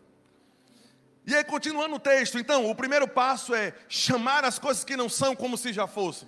E 1.23 1.35
aí, 1.35 1.43
continuando 1.43 1.95
o 1.95 1.99
texto, 1.99 2.39
então, 2.39 2.67
o 2.69 2.73
primeiro 2.73 3.07
passo 3.07 3.53
é 3.53 3.75
chamar 3.87 4.43
as 4.43 4.57
coisas 4.57 4.83
que 4.83 4.97
não 4.97 5.07
são 5.07 5.35
como 5.35 5.55
se 5.55 5.71
já 5.71 5.85
fossem. 5.85 6.27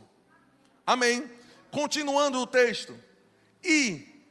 Amém. 0.85 1.27
Continuando 1.71 2.37
o 2.37 2.45
texto. 2.45 2.95
E 3.63 4.23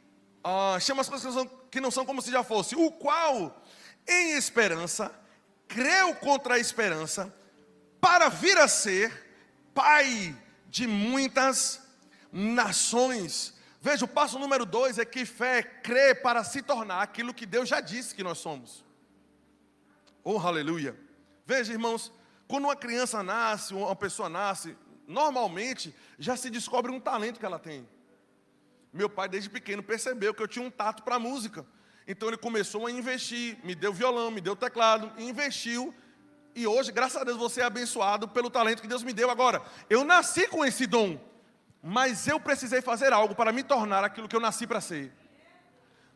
uh, 0.47 0.79
chama 0.79 1.01
as 1.01 1.09
coisas 1.09 1.27
que 1.27 1.35
não, 1.35 1.45
são, 1.45 1.59
que 1.71 1.81
não 1.81 1.91
são 1.91 2.07
como 2.07 2.23
se 2.23 2.31
já 2.31 2.45
fossem. 2.45 2.79
O 2.79 2.93
qual, 2.93 3.61
em 4.07 4.37
esperança, 4.37 5.13
creu 5.67 6.15
contra 6.15 6.55
a 6.55 6.59
esperança, 6.61 7.35
para 8.01 8.29
vir 8.29 8.57
a 8.57 8.69
ser 8.69 9.13
pai 9.75 10.37
de 10.69 10.87
muitas 10.87 11.81
nações 12.31 13.58
Veja, 13.91 14.05
o 14.05 14.09
passo 14.09 14.39
número 14.39 14.67
dois 14.67 14.99
é 14.99 15.05
que 15.07 15.25
fé 15.25 15.63
crê 15.63 16.15
para 16.15 16.45
se 16.45 16.61
tornar 16.61 17.01
aquilo 17.01 17.33
que 17.33 17.47
Deus 17.47 17.67
já 17.67 17.81
disse 17.81 18.15
que 18.15 18.23
nós 18.23 18.37
somos. 18.37 18.85
Oh, 20.23 20.39
aleluia. 20.39 20.95
Veja, 21.47 21.73
irmãos, 21.73 22.13
quando 22.47 22.65
uma 22.65 22.77
criança 22.77 23.23
nasce, 23.23 23.73
uma 23.73 23.97
pessoa 23.97 24.29
nasce, 24.29 24.77
normalmente 25.07 25.95
já 26.19 26.37
se 26.37 26.51
descobre 26.51 26.93
um 26.93 27.01
talento 27.01 27.41
que 27.41 27.47
ela 27.47 27.59
tem. 27.59 27.89
Meu 28.93 29.09
pai, 29.09 29.27
desde 29.27 29.49
pequeno, 29.49 29.83
percebeu 29.83 30.35
que 30.35 30.43
eu 30.43 30.49
tinha 30.49 30.67
um 30.67 30.71
tato 30.71 31.03
para 31.03 31.19
música. 31.19 31.65
Então 32.07 32.29
ele 32.29 32.37
começou 32.37 32.87
a 32.87 32.91
investir, 32.91 33.57
me 33.65 33.75
deu 33.75 33.91
violão, 33.91 34.31
me 34.31 34.43
deu 34.43 34.55
teclado, 34.55 35.11
investiu. 35.17 35.95
E 36.55 36.67
hoje, 36.67 36.93
graças 36.93 37.23
a 37.23 37.25
Deus, 37.25 37.39
você 37.39 37.63
é 37.63 37.65
abençoado 37.65 38.29
pelo 38.29 38.51
talento 38.51 38.83
que 38.83 38.89
Deus 38.89 39.03
me 39.03 39.15
deu. 39.15 39.31
Agora, 39.31 39.63
eu 39.89 40.05
nasci 40.05 40.47
com 40.47 40.63
esse 40.63 40.87
dom 40.87 41.19
mas 41.91 42.29
eu 42.29 42.39
precisei 42.39 42.83
fazer 42.83 43.15
algo 43.15 43.35
para 43.35 43.51
me 43.51 43.63
tornar 43.63 44.05
aquilo 44.05 44.29
que 44.29 44.37
eu 44.37 44.41
nasci 44.41 44.67
para 44.67 44.79
ser. 44.79 45.11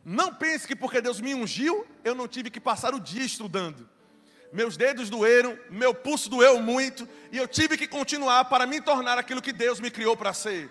Não 0.05 0.35
pense 0.35 0.67
que 0.67 0.77
porque 0.77 1.01
Deus 1.01 1.19
me 1.19 1.35
ungiu, 1.35 1.87
eu 2.05 2.15
não 2.15 2.29
tive 2.29 2.51
que 2.51 2.61
passar 2.61 2.93
o 2.93 3.01
dia 3.01 3.25
estudando. 3.25 3.89
Meus 4.53 4.77
dedos 4.77 5.09
doeram, 5.09 5.59
meu 5.71 5.95
pulso 5.95 6.29
doeu 6.29 6.61
muito, 6.61 7.09
e 7.31 7.39
eu 7.39 7.49
tive 7.49 7.79
que 7.79 7.89
continuar 7.89 8.45
para 8.51 8.67
me 8.67 8.83
tornar 8.83 9.17
aquilo 9.17 9.41
que 9.41 9.51
Deus 9.51 9.81
me 9.81 9.91
criou 9.91 10.15
para 10.15 10.35
ser. 10.35 10.71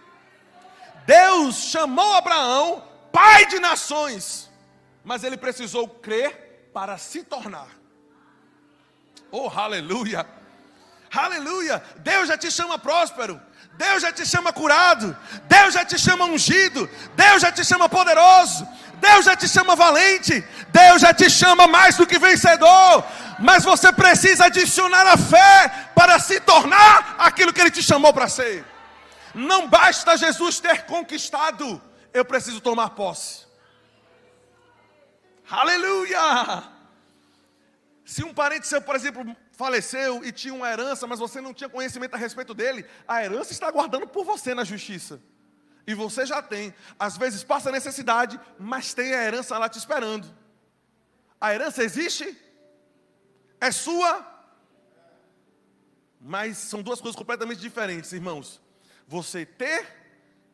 Deus 1.08 1.56
chamou 1.56 2.14
Abraão 2.14 2.88
pai 3.12 3.48
de 3.48 3.60
nações, 3.60 4.52
mas 5.04 5.24
ele 5.24 5.36
precisou 5.36 5.88
crer 5.88 6.70
para 6.72 7.00
se 7.00 7.24
tornar. 7.24 7.70
Oh, 9.32 9.48
aleluia! 9.50 10.28
Aleluia! 11.12 11.84
Deus 11.98 12.28
já 12.28 12.38
te 12.38 12.52
chama 12.52 12.78
próspero. 12.78 13.42
Deus 13.74 14.02
já 14.02 14.12
te 14.12 14.26
chama 14.26 14.54
curado. 14.54 15.16
Deus 15.48 15.74
já 15.74 15.84
te 15.84 15.98
chama 15.98 16.26
ungido. 16.26 16.90
Deus 17.16 17.42
já 17.42 17.52
te 17.52 17.64
chama 17.64 17.90
poderoso. 17.90 18.68
Deus 18.96 19.26
já 19.26 19.36
te 19.36 19.48
chama 19.48 19.76
valente. 19.76 20.46
Deus 20.70 21.02
já 21.02 21.14
te 21.14 21.30
chama 21.30 21.68
mais 21.68 21.96
do 21.96 22.06
que 22.06 22.20
vencedor. 22.20 23.04
Mas 23.40 23.64
você 23.64 23.92
precisa 23.92 24.46
adicionar 24.46 25.08
a 25.08 25.18
fé 25.18 25.90
para 25.96 26.20
se 26.20 26.40
tornar 26.40 27.16
aquilo 27.18 27.52
que 27.52 27.60
Ele 27.62 27.72
te 27.72 27.82
chamou 27.82 28.14
para 28.14 28.28
ser. 28.28 28.66
Não 29.34 29.68
basta 29.68 30.18
Jesus 30.18 30.60
ter 30.60 30.86
conquistado, 30.86 31.82
eu 32.14 32.26
preciso 32.26 32.60
tomar 32.60 32.90
posse. 32.92 33.46
Aleluia! 35.50 36.81
Se 38.12 38.26
um 38.26 38.34
parente 38.34 38.68
seu, 38.68 38.82
por 38.82 38.94
exemplo, 38.94 39.24
faleceu 39.54 40.22
e 40.22 40.34
tinha 40.34 40.54
uma 40.54 40.70
herança, 40.70 41.08
mas 41.08 41.18
você 41.18 41.40
não 41.40 41.54
tinha 41.54 41.70
conhecimento 41.70 42.14
a 42.14 42.18
respeito 42.18 42.54
dele, 42.54 42.86
a 43.08 43.24
herança 43.24 43.54
está 43.54 43.70
aguardando 43.70 44.06
por 44.06 44.26
você 44.26 44.54
na 44.54 44.66
justiça. 44.66 45.22
E 45.88 45.94
você 45.94 46.26
já 46.26 46.42
tem. 46.42 46.76
Às 47.00 47.16
vezes 47.16 47.42
passa 47.42 47.72
necessidade, 47.72 48.38
mas 48.60 48.94
tem 48.94 49.14
a 49.14 49.24
herança 49.24 49.58
lá 49.58 49.70
te 49.70 49.78
esperando. 49.78 50.28
A 51.40 51.54
herança 51.54 51.86
existe? 51.86 52.38
É 53.62 53.72
sua? 53.72 54.28
Mas 56.20 56.58
são 56.58 56.82
duas 56.82 57.00
coisas 57.00 57.16
completamente 57.16 57.62
diferentes, 57.62 58.12
irmãos. 58.12 58.60
Você 59.08 59.46
ter 59.46 59.88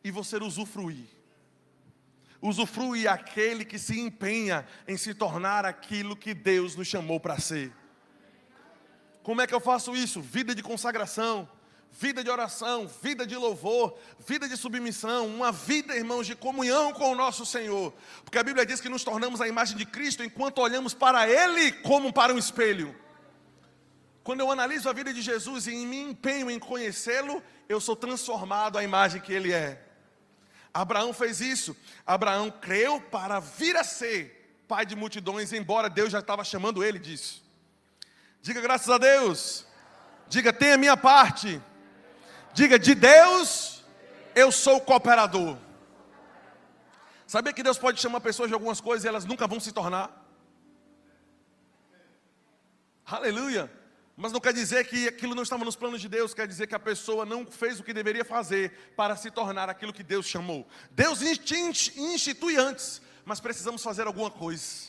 e 0.04 0.12
você 0.12 0.36
usufruir. 0.36 1.08
Usufrui 2.40 3.08
aquele 3.08 3.64
que 3.64 3.78
se 3.78 3.98
empenha 3.98 4.64
em 4.86 4.96
se 4.96 5.12
tornar 5.12 5.64
aquilo 5.64 6.16
que 6.16 6.32
Deus 6.32 6.76
nos 6.76 6.86
chamou 6.86 7.18
para 7.18 7.38
ser. 7.38 7.72
Como 9.22 9.40
é 9.40 9.46
que 9.46 9.54
eu 9.54 9.60
faço 9.60 9.94
isso? 9.94 10.22
Vida 10.22 10.54
de 10.54 10.62
consagração, 10.62 11.48
vida 11.90 12.22
de 12.22 12.30
oração, 12.30 12.86
vida 13.02 13.26
de 13.26 13.36
louvor, 13.36 13.98
vida 14.24 14.48
de 14.48 14.56
submissão, 14.56 15.26
uma 15.26 15.50
vida, 15.50 15.96
irmãos, 15.96 16.26
de 16.26 16.36
comunhão 16.36 16.92
com 16.92 17.12
o 17.12 17.16
nosso 17.16 17.44
Senhor. 17.44 17.92
Porque 18.24 18.38
a 18.38 18.42
Bíblia 18.42 18.64
diz 18.64 18.80
que 18.80 18.88
nos 18.88 19.02
tornamos 19.02 19.40
a 19.40 19.48
imagem 19.48 19.76
de 19.76 19.84
Cristo 19.84 20.22
enquanto 20.22 20.60
olhamos 20.60 20.94
para 20.94 21.28
Ele 21.28 21.72
como 21.72 22.12
para 22.12 22.32
um 22.32 22.38
espelho. 22.38 22.94
Quando 24.22 24.40
eu 24.40 24.50
analiso 24.50 24.88
a 24.88 24.92
vida 24.92 25.12
de 25.12 25.22
Jesus 25.22 25.66
e 25.66 25.74
me 25.74 26.00
empenho 26.00 26.50
em 26.50 26.58
conhecê-lo, 26.58 27.42
eu 27.68 27.80
sou 27.80 27.96
transformado 27.96 28.78
à 28.78 28.84
imagem 28.84 29.20
que 29.20 29.32
Ele 29.32 29.52
é. 29.52 29.87
Abraão 30.78 31.12
fez 31.12 31.40
isso. 31.40 31.76
Abraão 32.06 32.52
creu 32.52 33.00
para 33.00 33.40
vir 33.40 33.76
a 33.76 33.82
ser 33.82 34.62
pai 34.68 34.86
de 34.86 34.94
multidões, 34.94 35.52
embora 35.52 35.90
Deus 35.90 36.12
já 36.12 36.20
estava 36.20 36.44
chamando 36.44 36.84
ele 36.84 37.00
disso. 37.00 37.42
Diga 38.40 38.60
graças 38.60 38.88
a 38.88 38.96
Deus. 38.96 39.66
Diga, 40.28 40.52
tem 40.52 40.72
a 40.72 40.78
minha 40.78 40.96
parte. 40.96 41.60
Diga, 42.54 42.78
de 42.78 42.94
Deus, 42.94 43.82
eu 44.36 44.52
sou 44.52 44.80
cooperador. 44.80 45.58
Sabia 47.26 47.52
que 47.52 47.62
Deus 47.64 47.76
pode 47.76 48.00
chamar 48.00 48.20
pessoas 48.20 48.48
de 48.48 48.54
algumas 48.54 48.80
coisas 48.80 49.04
e 49.04 49.08
elas 49.08 49.24
nunca 49.24 49.48
vão 49.48 49.58
se 49.58 49.72
tornar? 49.72 50.24
Aleluia. 53.04 53.68
Mas 54.20 54.32
não 54.32 54.40
quer 54.40 54.52
dizer 54.52 54.84
que 54.84 55.06
aquilo 55.06 55.32
não 55.32 55.44
estava 55.44 55.64
nos 55.64 55.76
planos 55.76 56.00
de 56.00 56.08
Deus, 56.08 56.34
quer 56.34 56.48
dizer 56.48 56.66
que 56.66 56.74
a 56.74 56.80
pessoa 56.80 57.24
não 57.24 57.46
fez 57.46 57.78
o 57.78 57.84
que 57.84 57.92
deveria 57.92 58.24
fazer 58.24 58.92
para 58.96 59.14
se 59.14 59.30
tornar 59.30 59.70
aquilo 59.70 59.92
que 59.92 60.02
Deus 60.02 60.26
chamou. 60.26 60.66
Deus 60.90 61.22
institui 61.22 62.56
antes, 62.56 63.00
mas 63.24 63.38
precisamos 63.38 63.80
fazer 63.80 64.08
alguma 64.08 64.28
coisa. 64.28 64.88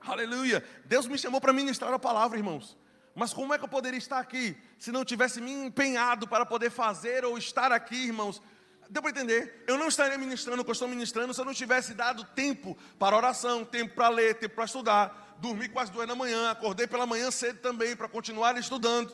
Aleluia. 0.00 0.64
Deus 0.84 1.06
me 1.06 1.16
chamou 1.16 1.40
para 1.40 1.52
ministrar 1.52 1.94
a 1.94 1.98
palavra, 1.98 2.38
irmãos. 2.38 2.76
Mas 3.14 3.32
como 3.32 3.54
é 3.54 3.58
que 3.58 3.62
eu 3.62 3.68
poderia 3.68 3.98
estar 3.98 4.18
aqui 4.18 4.56
se 4.76 4.90
não 4.90 5.04
tivesse 5.04 5.40
me 5.40 5.52
empenhado 5.52 6.26
para 6.26 6.44
poder 6.44 6.70
fazer 6.70 7.24
ou 7.24 7.38
estar 7.38 7.70
aqui, 7.70 8.06
irmãos? 8.06 8.42
Deu 8.90 9.00
para 9.00 9.12
entender? 9.12 9.62
Eu 9.68 9.78
não 9.78 9.86
estaria 9.86 10.18
ministrando 10.18 10.62
o 10.62 10.64
que 10.64 10.70
eu 10.70 10.72
estou 10.72 10.88
ministrando 10.88 11.32
se 11.32 11.40
eu 11.40 11.44
não 11.44 11.54
tivesse 11.54 11.94
dado 11.94 12.24
tempo 12.24 12.76
para 12.98 13.16
oração, 13.16 13.64
tempo 13.64 13.94
para 13.94 14.08
ler, 14.08 14.34
tempo 14.34 14.56
para 14.56 14.64
estudar. 14.64 15.25
Dormi 15.38 15.68
quase 15.68 15.92
duas 15.92 16.08
da 16.08 16.14
manhã, 16.14 16.50
acordei 16.50 16.86
pela 16.86 17.06
manhã 17.06 17.30
cedo 17.30 17.60
também 17.60 17.94
para 17.94 18.08
continuar 18.08 18.56
estudando. 18.56 19.12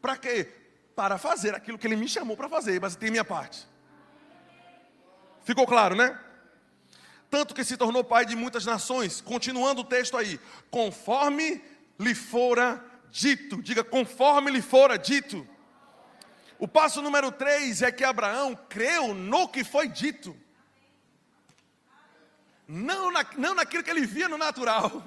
Para 0.00 0.16
quê? 0.16 0.52
Para 0.94 1.18
fazer 1.18 1.54
aquilo 1.54 1.78
que 1.78 1.86
ele 1.86 1.96
me 1.96 2.08
chamou 2.08 2.36
para 2.36 2.48
fazer, 2.48 2.80
mas 2.80 2.96
tem 2.96 3.10
minha 3.10 3.24
parte. 3.24 3.66
Ficou 5.44 5.66
claro, 5.66 5.96
né? 5.96 6.18
Tanto 7.30 7.54
que 7.54 7.64
se 7.64 7.76
tornou 7.76 8.02
pai 8.04 8.24
de 8.24 8.36
muitas 8.36 8.64
nações. 8.64 9.20
Continuando 9.20 9.82
o 9.82 9.84
texto 9.84 10.16
aí. 10.16 10.40
Conforme 10.70 11.62
lhe 11.98 12.14
fora 12.14 12.82
dito. 13.10 13.62
Diga, 13.62 13.84
conforme 13.84 14.50
lhe 14.50 14.62
fora 14.62 14.96
dito. 14.96 15.46
O 16.58 16.66
passo 16.66 17.00
número 17.00 17.30
3 17.30 17.82
é 17.82 17.92
que 17.92 18.02
Abraão 18.02 18.58
creu 18.68 19.14
no 19.14 19.48
que 19.48 19.62
foi 19.62 19.86
dito, 19.88 20.36
não, 22.66 23.12
na, 23.12 23.24
não 23.36 23.54
naquilo 23.54 23.84
que 23.84 23.90
ele 23.90 24.04
via 24.04 24.28
no 24.28 24.36
natural, 24.36 25.02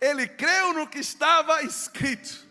ele 0.00 0.26
creu 0.26 0.72
no 0.72 0.86
que 0.86 0.98
estava 0.98 1.62
escrito. 1.62 2.46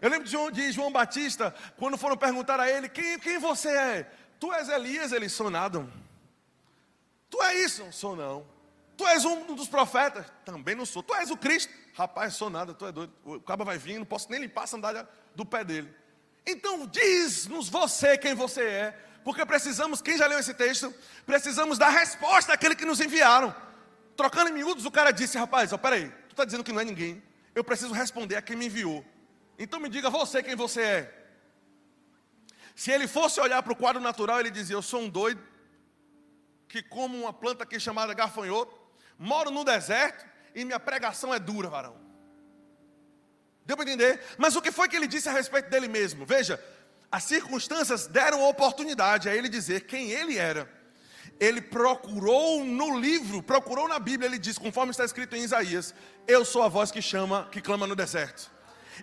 Eu 0.00 0.10
lembro 0.10 0.24
de 0.24 0.30
João, 0.30 0.50
de 0.50 0.72
João 0.72 0.92
Batista, 0.92 1.54
quando 1.76 1.98
foram 1.98 2.16
perguntar 2.16 2.60
a 2.60 2.70
ele: 2.70 2.88
quem, 2.88 3.18
quem 3.18 3.38
você 3.38 3.68
é? 3.68 4.10
Tu 4.38 4.52
és 4.52 4.68
Elias, 4.68 5.12
ele 5.12 5.28
sou 5.28 5.50
nada. 5.50 5.86
Tu 7.28 7.42
és 7.42 7.64
isso? 7.66 7.84
Não 7.84 7.92
sou 7.92 8.16
não. 8.16 8.46
Tu 8.96 9.06
és 9.06 9.24
um 9.24 9.54
dos 9.54 9.68
profetas? 9.68 10.26
Também 10.44 10.74
não 10.74 10.86
sou. 10.86 11.02
Tu 11.02 11.14
és 11.14 11.30
o 11.30 11.36
Cristo? 11.36 11.72
Rapaz, 11.94 12.34
sou 12.34 12.48
nada, 12.50 12.74
tu 12.74 12.86
é 12.86 12.92
doido. 12.92 13.12
O 13.24 13.40
cabo 13.40 13.64
vai 13.64 13.78
vir, 13.78 13.98
não 13.98 14.06
posso 14.06 14.30
nem 14.30 14.40
limpar 14.40 14.64
a 14.64 14.66
sandália 14.66 15.08
do 15.34 15.44
pé 15.44 15.64
dele. 15.64 15.92
Então 16.46 16.86
diz-nos 16.86 17.68
você 17.68 18.16
quem 18.16 18.34
você 18.34 18.62
é, 18.62 18.98
porque 19.22 19.44
precisamos, 19.44 20.00
quem 20.00 20.16
já 20.16 20.26
leu 20.26 20.38
esse 20.38 20.54
texto, 20.54 20.94
precisamos 21.26 21.76
dar 21.76 21.90
resposta 21.90 22.52
àquele 22.52 22.74
que 22.74 22.84
nos 22.84 23.00
enviaram. 23.00 23.54
Trocando 24.16 24.50
em 24.50 24.52
miúdos, 24.52 24.84
o 24.84 24.90
cara 24.90 25.12
disse, 25.12 25.38
rapaz, 25.38 25.72
ó, 25.72 25.78
peraí, 25.78 26.12
está 26.38 26.44
dizendo 26.44 26.64
que 26.64 26.72
não 26.72 26.80
é 26.80 26.84
ninguém, 26.84 27.22
eu 27.54 27.64
preciso 27.64 27.92
responder 27.92 28.36
a 28.36 28.42
quem 28.42 28.56
me 28.56 28.66
enviou. 28.66 29.04
Então 29.58 29.80
me 29.80 29.88
diga 29.88 30.08
você 30.08 30.42
quem 30.42 30.54
você 30.54 30.80
é. 30.80 31.14
Se 32.76 32.92
ele 32.92 33.08
fosse 33.08 33.40
olhar 33.40 33.60
para 33.62 33.72
o 33.72 33.76
quadro 33.76 34.00
natural, 34.00 34.38
ele 34.38 34.50
dizia, 34.50 34.76
eu 34.76 34.82
sou 34.82 35.00
um 35.00 35.08
doido, 35.08 35.42
que 36.68 36.80
como 36.80 37.18
uma 37.18 37.32
planta 37.32 37.64
aqui 37.64 37.80
chamada 37.80 38.14
gafanhoto, 38.14 38.78
moro 39.18 39.50
no 39.50 39.64
deserto 39.64 40.24
e 40.54 40.64
minha 40.64 40.78
pregação 40.78 41.34
é 41.34 41.40
dura, 41.40 41.68
varão. 41.68 41.96
Deu 43.66 43.76
para 43.76 43.84
entender? 43.84 44.22
Mas 44.38 44.54
o 44.54 44.62
que 44.62 44.70
foi 44.70 44.88
que 44.88 44.94
ele 44.94 45.08
disse 45.08 45.28
a 45.28 45.32
respeito 45.32 45.68
dele 45.68 45.88
mesmo? 45.88 46.24
Veja, 46.24 46.62
as 47.10 47.24
circunstâncias 47.24 48.06
deram 48.06 48.48
oportunidade 48.48 49.28
a 49.28 49.34
ele 49.34 49.48
dizer 49.48 49.82
quem 49.82 50.10
ele 50.12 50.38
era. 50.38 50.77
Ele 51.40 51.60
procurou 51.60 52.64
no 52.64 52.98
livro, 52.98 53.42
procurou 53.42 53.88
na 53.88 53.98
Bíblia, 53.98 54.26
ele 54.26 54.38
diz, 54.38 54.58
conforme 54.58 54.90
está 54.90 55.04
escrito 55.04 55.36
em 55.36 55.42
Isaías: 55.42 55.94
Eu 56.26 56.44
sou 56.44 56.62
a 56.62 56.68
voz 56.68 56.90
que 56.90 57.00
chama, 57.00 57.48
que 57.50 57.60
clama 57.60 57.86
no 57.86 57.94
deserto. 57.94 58.50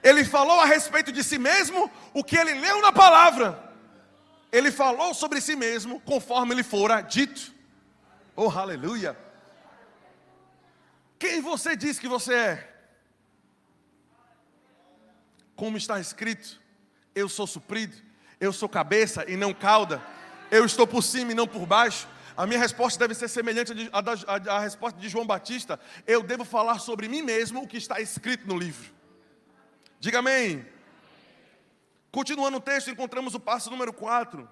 Ele 0.03 0.25
falou 0.25 0.59
a 0.59 0.65
respeito 0.65 1.11
de 1.11 1.23
si 1.23 1.37
mesmo 1.37 1.89
o 2.13 2.23
que 2.23 2.35
ele 2.35 2.53
leu 2.55 2.81
na 2.81 2.91
palavra. 2.91 3.63
Ele 4.51 4.71
falou 4.71 5.13
sobre 5.13 5.39
si 5.39 5.55
mesmo 5.55 5.99
conforme 6.01 6.53
lhe 6.53 6.63
fora 6.63 7.01
dito. 7.01 7.53
Oh, 8.35 8.49
aleluia! 8.49 9.17
Quem 11.17 11.41
você 11.41 11.75
diz 11.75 11.97
que 11.97 12.07
você 12.07 12.33
é? 12.33 12.75
como 15.55 15.77
está 15.77 15.99
escrito: 15.99 16.59
Eu 17.13 17.29
sou 17.29 17.47
suprido, 17.47 17.95
eu 18.39 18.51
sou 18.51 18.67
cabeça 18.67 19.25
e 19.27 19.35
não 19.35 19.53
cauda, 19.53 20.01
eu 20.51 20.65
estou 20.65 20.85
por 20.85 21.01
cima 21.01 21.31
e 21.31 21.35
não 21.35 21.47
por 21.47 21.65
baixo. 21.65 22.07
A 22.35 22.45
minha 22.45 22.59
resposta 22.59 22.99
deve 22.99 23.15
ser 23.15 23.27
semelhante 23.27 23.71
à, 23.91 24.01
da, 24.01 24.59
resposta 24.59 24.99
de 24.99 25.07
João 25.09 25.25
Batista. 25.25 25.79
Eu 26.05 26.21
devo 26.21 26.43
falar 26.43 26.79
sobre 26.79 27.07
mim 27.07 27.21
mesmo 27.21 27.63
o 27.63 27.67
que 27.67 27.77
está 27.77 27.99
escrito 27.99 28.47
no 28.47 28.57
livro. 28.57 28.93
Diga 29.99 30.19
amém. 30.19 30.65
Continuando 32.11 32.57
o 32.57 32.61
texto, 32.61 32.89
encontramos 32.89 33.33
o 33.35 33.39
passo 33.39 33.69
número 33.69 33.93
4. 33.93 34.49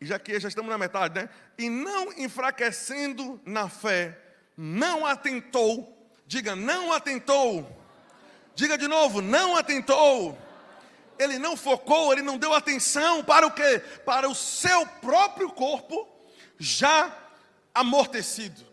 E 0.00 0.06
já 0.06 0.18
que 0.18 0.38
já 0.38 0.48
estamos 0.48 0.70
na 0.70 0.78
metade, 0.78 1.20
né? 1.20 1.28
E 1.56 1.70
não 1.70 2.12
enfraquecendo 2.12 3.40
na 3.44 3.68
fé, 3.68 4.18
não 4.56 5.06
atentou, 5.06 6.10
diga, 6.26 6.54
não 6.54 6.92
atentou 6.92 7.84
Diga 8.56 8.78
de 8.78 8.88
novo, 8.88 9.20
não 9.20 9.54
atentou. 9.54 10.36
Ele 11.18 11.38
não 11.38 11.58
focou, 11.58 12.12
ele 12.12 12.22
não 12.22 12.38
deu 12.38 12.54
atenção 12.54 13.22
para 13.22 13.46
o 13.46 13.50
que? 13.50 13.78
Para 14.04 14.28
o 14.28 14.34
seu 14.34 14.86
próprio 14.86 15.50
corpo 15.50 16.08
já 16.58 17.12
amortecido. 17.74 18.64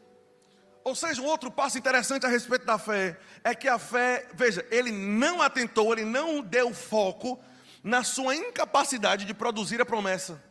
Ou 0.84 0.96
seja, 0.96 1.22
um 1.22 1.26
outro 1.26 1.50
passo 1.50 1.78
interessante 1.78 2.26
a 2.26 2.30
respeito 2.30 2.66
da 2.66 2.78
fé 2.78 3.18
é 3.44 3.56
que 3.56 3.68
a 3.68 3.80
fé, 3.80 4.28
veja, 4.34 4.66
ele 4.70 4.92
não 4.92 5.42
atentou, 5.42 5.94
ele 5.94 6.04
não 6.04 6.42
deu 6.42 6.74
foco 6.74 7.40
na 7.84 8.04
sua 8.04 8.36
incapacidade 8.36 9.26
de 9.26 9.34
produzir 9.34 9.82
a 9.82 9.86
promessa. 9.86 10.42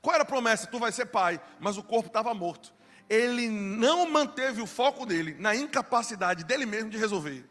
Qual 0.00 0.14
era 0.14 0.22
a 0.22 0.26
promessa? 0.26 0.66
Tu 0.66 0.78
vai 0.78 0.92
ser 0.92 1.06
pai, 1.06 1.40
mas 1.58 1.76
o 1.76 1.82
corpo 1.82 2.08
estava 2.08 2.32
morto. 2.34 2.72
Ele 3.08 3.48
não 3.48 4.08
manteve 4.10 4.60
o 4.60 4.66
foco 4.66 5.06
dele 5.06 5.36
na 5.38 5.54
incapacidade 5.54 6.44
dele 6.44 6.66
mesmo 6.66 6.90
de 6.90 6.98
resolver. 6.98 7.44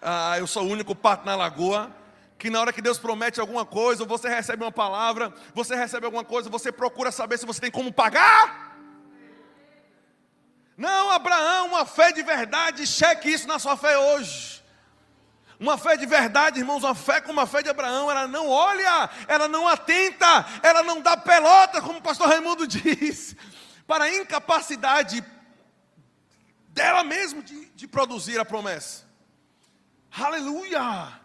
ah, 0.00 0.36
eu 0.38 0.46
sou 0.48 0.64
o 0.64 0.68
único 0.68 0.94
pato 0.94 1.24
na 1.24 1.36
lagoa, 1.36 1.94
que 2.42 2.50
na 2.50 2.60
hora 2.60 2.72
que 2.72 2.82
Deus 2.82 2.98
promete 2.98 3.40
alguma 3.40 3.64
coisa, 3.64 4.02
ou 4.02 4.08
você 4.08 4.28
recebe 4.28 4.64
uma 4.64 4.72
palavra, 4.72 5.32
você 5.54 5.76
recebe 5.76 6.06
alguma 6.06 6.24
coisa, 6.24 6.50
você 6.50 6.72
procura 6.72 7.12
saber 7.12 7.38
se 7.38 7.46
você 7.46 7.60
tem 7.60 7.70
como 7.70 7.92
pagar. 7.92 8.76
Não, 10.76 11.12
Abraão, 11.12 11.68
uma 11.68 11.86
fé 11.86 12.10
de 12.10 12.20
verdade, 12.20 12.84
cheque 12.84 13.30
isso 13.30 13.46
na 13.46 13.60
sua 13.60 13.76
fé 13.76 13.96
hoje. 13.96 14.60
Uma 15.60 15.78
fé 15.78 15.96
de 15.96 16.04
verdade, 16.04 16.58
irmãos, 16.58 16.82
uma 16.82 16.96
fé 16.96 17.20
como 17.20 17.38
a 17.38 17.46
fé 17.46 17.62
de 17.62 17.68
Abraão, 17.68 18.10
ela 18.10 18.26
não 18.26 18.48
olha, 18.48 19.08
ela 19.28 19.46
não 19.46 19.68
atenta, 19.68 20.44
ela 20.64 20.82
não 20.82 21.00
dá 21.00 21.16
pelota, 21.16 21.80
como 21.80 22.00
o 22.00 22.02
pastor 22.02 22.26
Raimundo 22.26 22.66
diz, 22.66 23.36
para 23.86 24.06
a 24.06 24.16
incapacidade 24.16 25.24
dela 26.70 27.04
mesmo 27.04 27.40
de, 27.40 27.66
de 27.66 27.86
produzir 27.86 28.40
a 28.40 28.44
promessa. 28.44 29.04
Aleluia! 30.10 31.21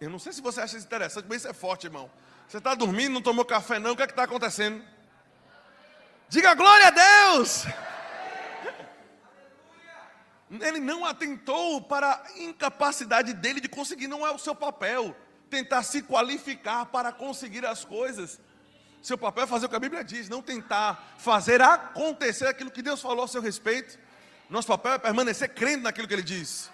Eu 0.00 0.10
não 0.10 0.18
sei 0.18 0.32
se 0.32 0.42
você 0.42 0.60
acha 0.60 0.76
isso 0.76 0.86
interessante, 0.86 1.26
mas 1.28 1.38
isso 1.38 1.48
é 1.48 1.54
forte, 1.54 1.86
irmão. 1.86 2.10
Você 2.46 2.58
está 2.58 2.74
dormindo, 2.74 3.14
não 3.14 3.22
tomou 3.22 3.44
café, 3.44 3.78
não, 3.78 3.92
o 3.92 3.96
que 3.96 4.02
é 4.02 4.06
que 4.06 4.12
está 4.12 4.24
acontecendo? 4.24 4.84
Diga 6.28 6.54
glória 6.54 6.88
a 6.88 6.90
Deus! 6.90 7.64
Ele 10.60 10.78
não 10.78 11.04
atentou 11.04 11.80
para 11.80 12.12
a 12.12 12.38
incapacidade 12.38 13.32
dele 13.32 13.60
de 13.60 13.68
conseguir, 13.68 14.06
não 14.06 14.26
é 14.26 14.30
o 14.30 14.38
seu 14.38 14.54
papel 14.54 15.16
tentar 15.48 15.82
se 15.82 16.02
qualificar 16.02 16.86
para 16.86 17.10
conseguir 17.10 17.64
as 17.64 17.84
coisas. 17.84 18.38
Seu 19.02 19.16
papel 19.16 19.44
é 19.44 19.46
fazer 19.46 19.66
o 19.66 19.68
que 19.68 19.76
a 19.76 19.80
Bíblia 19.80 20.04
diz, 20.04 20.28
não 20.28 20.42
tentar 20.42 21.14
fazer 21.16 21.62
acontecer 21.62 22.46
aquilo 22.48 22.70
que 22.70 22.82
Deus 22.82 23.00
falou 23.00 23.24
a 23.24 23.28
seu 23.28 23.40
respeito. 23.40 23.98
Nosso 24.50 24.68
papel 24.68 24.92
é 24.92 24.98
permanecer 24.98 25.48
crendo 25.54 25.84
naquilo 25.84 26.06
que 26.06 26.14
ele 26.14 26.22
diz. 26.22 26.70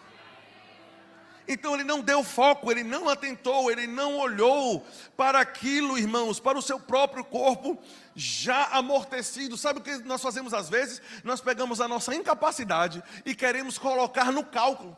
Então 1.46 1.74
ele 1.74 1.84
não 1.84 2.00
deu 2.00 2.22
foco, 2.22 2.70
ele 2.70 2.82
não 2.82 3.08
atentou, 3.08 3.70
ele 3.70 3.86
não 3.86 4.16
olhou 4.18 4.86
para 5.16 5.40
aquilo, 5.40 5.98
irmãos, 5.98 6.38
para 6.38 6.58
o 6.58 6.62
seu 6.62 6.78
próprio 6.78 7.24
corpo 7.24 7.78
já 8.14 8.66
amortecido. 8.66 9.56
Sabe 9.56 9.80
o 9.80 9.82
que 9.82 9.98
nós 9.98 10.22
fazemos 10.22 10.54
às 10.54 10.68
vezes? 10.68 11.02
Nós 11.24 11.40
pegamos 11.40 11.80
a 11.80 11.88
nossa 11.88 12.14
incapacidade 12.14 13.02
e 13.24 13.34
queremos 13.34 13.78
colocar 13.78 14.30
no 14.30 14.44
cálculo. 14.44 14.96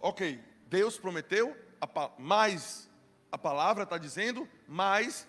Ok, 0.00 0.42
Deus 0.66 0.98
prometeu, 0.98 1.56
mas 2.18 2.88
a 3.30 3.38
palavra 3.38 3.84
está 3.84 3.98
dizendo, 3.98 4.48
mas 4.66 5.28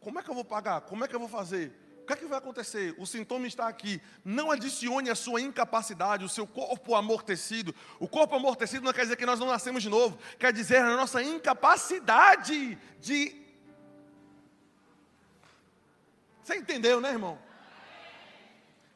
como 0.00 0.18
é 0.18 0.22
que 0.22 0.30
eu 0.30 0.34
vou 0.34 0.44
pagar? 0.44 0.82
Como 0.82 1.04
é 1.04 1.08
que 1.08 1.16
eu 1.16 1.20
vou 1.20 1.28
fazer? 1.28 1.85
O 2.06 2.08
que 2.08 2.12
é 2.12 2.16
que 2.18 2.26
vai 2.26 2.38
acontecer? 2.38 2.94
O 2.98 3.04
sintoma 3.04 3.48
está 3.48 3.66
aqui. 3.66 4.00
Não 4.24 4.52
adicione 4.52 5.10
a 5.10 5.14
sua 5.16 5.40
incapacidade, 5.40 6.24
o 6.24 6.28
seu 6.28 6.46
corpo 6.46 6.94
amortecido. 6.94 7.74
O 7.98 8.06
corpo 8.06 8.36
amortecido 8.36 8.84
não 8.84 8.92
quer 8.92 9.02
dizer 9.02 9.16
que 9.16 9.26
nós 9.26 9.40
não 9.40 9.48
nascemos 9.48 9.82
de 9.82 9.88
novo, 9.88 10.16
quer 10.38 10.52
dizer 10.52 10.76
a 10.76 10.96
nossa 10.96 11.20
incapacidade 11.20 12.78
de. 13.00 13.34
Você 16.44 16.54
entendeu, 16.54 17.00
né, 17.00 17.10
irmão? 17.10 17.36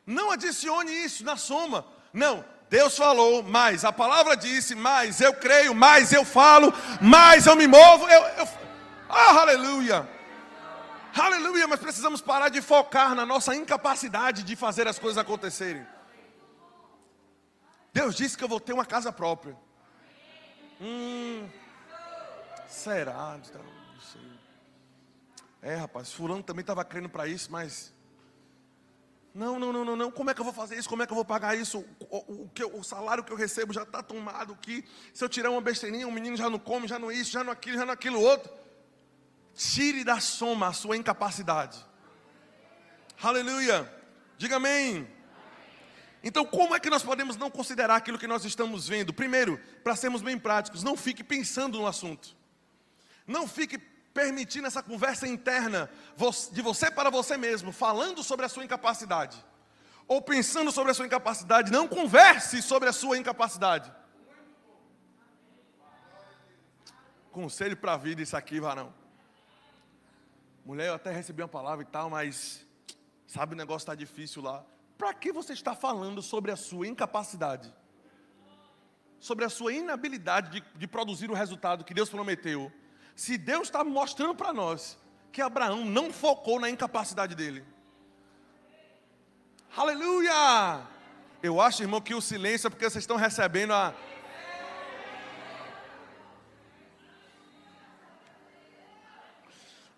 Não 0.06 0.30
adicione 0.30 0.92
isso 0.92 1.24
na 1.24 1.36
soma. 1.36 1.84
Não, 2.12 2.44
Deus 2.68 2.96
falou, 2.96 3.42
mais 3.42 3.84
a 3.84 3.92
palavra 3.92 4.36
disse, 4.36 4.76
mais 4.76 5.20
eu 5.20 5.34
creio, 5.34 5.74
mais 5.74 6.12
eu 6.12 6.24
falo, 6.24 6.72
mais 7.00 7.44
eu 7.46 7.56
me 7.56 7.66
movo. 7.66 8.08
Eu, 8.08 8.22
eu... 8.38 8.48
Oh, 9.08 9.38
aleluia! 9.40 10.19
Aleluia, 11.14 11.66
mas 11.66 11.80
precisamos 11.80 12.20
parar 12.20 12.48
de 12.48 12.62
focar 12.62 13.14
na 13.14 13.26
nossa 13.26 13.54
incapacidade 13.54 14.42
de 14.42 14.54
fazer 14.54 14.86
as 14.86 14.98
coisas 14.98 15.18
acontecerem. 15.18 15.86
Deus 17.92 18.14
disse 18.14 18.36
que 18.38 18.44
eu 18.44 18.48
vou 18.48 18.60
ter 18.60 18.72
uma 18.72 18.86
casa 18.86 19.12
própria. 19.12 19.56
Hum, 20.80 21.48
será? 22.68 23.36
Não 23.36 24.00
sei. 24.00 24.20
É, 25.60 25.74
rapaz, 25.74 26.12
fulano 26.12 26.42
também 26.42 26.60
estava 26.60 26.84
crendo 26.84 27.08
para 27.08 27.26
isso, 27.26 27.50
mas 27.50 27.92
não, 29.34 29.58
não, 29.58 29.72
não, 29.72 29.84
não, 29.84 29.96
não. 29.96 30.10
Como 30.10 30.30
é 30.30 30.34
que 30.34 30.40
eu 30.40 30.44
vou 30.44 30.54
fazer 30.54 30.76
isso? 30.76 30.88
Como 30.88 31.02
é 31.02 31.06
que 31.06 31.12
eu 31.12 31.16
vou 31.16 31.24
pagar 31.24 31.56
isso? 31.56 31.84
O, 31.98 32.16
o, 32.16 32.50
o, 32.74 32.78
o 32.78 32.84
salário 32.84 33.24
que 33.24 33.32
eu 33.32 33.36
recebo 33.36 33.72
já 33.72 33.82
está 33.82 34.02
tomado 34.02 34.52
aqui. 34.52 34.84
Se 35.12 35.24
eu 35.24 35.28
tirar 35.28 35.50
uma 35.50 35.60
besteirinha, 35.60 36.06
o 36.06 36.12
menino 36.12 36.36
já 36.36 36.48
não 36.48 36.58
come, 36.58 36.86
já 36.86 36.98
não 36.98 37.10
isso, 37.10 37.30
já 37.30 37.42
não 37.42 37.52
aquilo, 37.52 37.76
já 37.76 37.84
não 37.84 37.92
aquilo 37.92 38.20
outro. 38.20 38.59
Tire 39.54 40.04
da 40.04 40.20
soma 40.20 40.68
a 40.68 40.72
sua 40.72 40.96
incapacidade. 40.96 41.78
Aleluia. 43.22 43.90
Diga 44.38 44.56
amém. 44.56 45.06
Então, 46.22 46.44
como 46.44 46.74
é 46.74 46.80
que 46.80 46.90
nós 46.90 47.02
podemos 47.02 47.36
não 47.36 47.50
considerar 47.50 47.96
aquilo 47.96 48.18
que 48.18 48.26
nós 48.26 48.44
estamos 48.44 48.86
vendo? 48.86 49.12
Primeiro, 49.12 49.58
para 49.82 49.96
sermos 49.96 50.22
bem 50.22 50.38
práticos, 50.38 50.82
não 50.82 50.96
fique 50.96 51.24
pensando 51.24 51.78
no 51.78 51.86
assunto. 51.86 52.36
Não 53.26 53.48
fique 53.48 53.78
permitindo 54.12 54.66
essa 54.66 54.82
conversa 54.82 55.26
interna 55.26 55.90
de 56.52 56.62
você 56.62 56.90
para 56.90 57.10
você 57.10 57.36
mesmo, 57.36 57.72
falando 57.72 58.22
sobre 58.22 58.44
a 58.44 58.48
sua 58.48 58.64
incapacidade. 58.64 59.42
Ou 60.06 60.20
pensando 60.20 60.72
sobre 60.72 60.90
a 60.90 60.94
sua 60.94 61.06
incapacidade, 61.06 61.70
não 61.70 61.86
converse 61.86 62.60
sobre 62.60 62.88
a 62.88 62.92
sua 62.92 63.16
incapacidade. 63.16 63.90
Conselho 67.30 67.76
para 67.76 67.94
a 67.94 67.96
vida, 67.96 68.20
isso 68.20 68.36
aqui, 68.36 68.58
varão. 68.58 68.92
Mulher, 70.64 70.88
eu 70.88 70.94
até 70.94 71.10
recebi 71.10 71.42
uma 71.42 71.48
palavra 71.48 71.82
e 71.82 71.86
tal, 71.86 72.10
mas 72.10 72.66
sabe 73.26 73.54
o 73.54 73.56
negócio 73.56 73.84
está 73.84 73.94
difícil 73.94 74.42
lá. 74.42 74.64
Para 74.98 75.14
que 75.14 75.32
você 75.32 75.52
está 75.52 75.74
falando 75.74 76.20
sobre 76.20 76.50
a 76.50 76.56
sua 76.56 76.86
incapacidade? 76.86 77.72
Sobre 79.18 79.44
a 79.44 79.48
sua 79.48 79.72
inabilidade 79.72 80.50
de, 80.50 80.78
de 80.78 80.86
produzir 80.86 81.30
o 81.30 81.34
resultado 81.34 81.84
que 81.84 81.94
Deus 81.94 82.08
prometeu? 82.08 82.70
Se 83.16 83.36
Deus 83.38 83.68
está 83.68 83.82
mostrando 83.82 84.34
para 84.34 84.52
nós 84.52 84.98
que 85.32 85.40
Abraão 85.40 85.84
não 85.84 86.12
focou 86.12 86.60
na 86.60 86.68
incapacidade 86.68 87.34
dele. 87.34 87.64
Aleluia! 89.76 90.82
Eu 91.42 91.60
acho, 91.60 91.82
irmão, 91.82 92.00
que 92.00 92.14
o 92.14 92.20
silêncio 92.20 92.66
é 92.66 92.70
porque 92.70 92.88
vocês 92.88 93.02
estão 93.02 93.16
recebendo 93.16 93.72
a, 93.72 93.94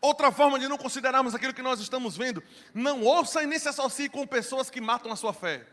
Outra 0.03 0.33
forma 0.33 0.59
de 0.59 0.67
não 0.67 0.77
considerarmos 0.77 1.33
aquilo 1.33 1.55
que 1.55 1.63
nós 1.63 1.79
estamos 1.79 2.17
vendo, 2.17 2.43
não 2.75 3.05
ouça 3.05 3.41
e 3.41 3.47
nem 3.47 3.57
se 3.57 3.69
associe 3.69 4.09
com 4.09 4.27
pessoas 4.27 4.69
que 4.69 4.81
matam 4.81 5.13
a 5.13 5.17
sua 5.17 5.33
fé. 5.33 5.65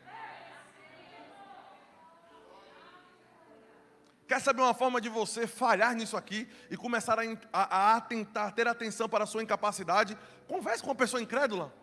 Quer 4.28 4.40
saber 4.40 4.62
uma 4.62 4.76
forma 4.76 5.02
de 5.02 5.10
você 5.10 5.48
falhar 5.48 5.96
nisso 5.96 6.16
aqui 6.16 6.48
e 6.70 6.78
começar 6.78 7.18
a, 7.18 7.24
a, 7.52 7.78
a 7.78 7.96
atentar, 7.96 8.54
ter 8.54 8.68
atenção 8.68 9.10
para 9.10 9.24
a 9.24 9.28
sua 9.28 9.42
incapacidade? 9.42 10.16
Converse 10.48 10.84
com 10.84 10.90
uma 10.90 10.96
pessoa 10.96 11.20
incrédula. 11.20 11.74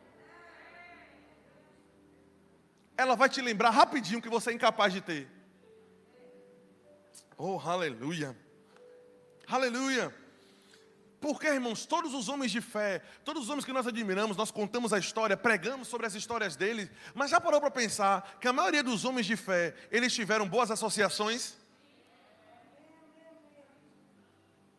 Ela 2.97 3.17
vai 3.17 3.29
te 3.29 3.41
lembrar 3.41 3.71
rapidinho 3.71 4.23
que 4.23 4.29
você 4.29 4.51
é 4.51 4.53
incapaz 4.53 4.93
de 4.93 5.01
ter. 5.01 5.29
Oh, 7.37 7.59
aleluia. 7.59 8.37
Aleluia. 9.49 10.15
Porque, 11.27 11.49
irmãos, 11.49 11.85
todos 11.85 12.15
os 12.15 12.29
homens 12.29 12.53
de 12.53 12.61
fé, 12.61 13.03
todos 13.25 13.43
os 13.43 13.51
homens 13.51 13.65
que 13.65 13.73
nós 13.73 13.85
admiramos, 13.85 14.37
nós 14.37 14.53
contamos 14.53 14.93
a 14.93 14.99
história, 15.01 15.37
pregamos 15.37 15.89
sobre 15.89 16.07
as 16.07 16.15
histórias 16.15 16.55
deles, 16.55 16.89
mas 17.17 17.33
já 17.33 17.41
parou 17.41 17.61
para 17.61 17.69
pensar 17.69 18.37
que 18.41 18.47
a 18.47 18.53
maioria 18.53 18.81
dos 18.81 19.05
homens 19.05 19.27
de 19.27 19.35
fé, 19.35 19.75
eles 19.91 20.15
tiveram 20.15 20.49
boas 20.49 20.71
associações? 20.71 21.57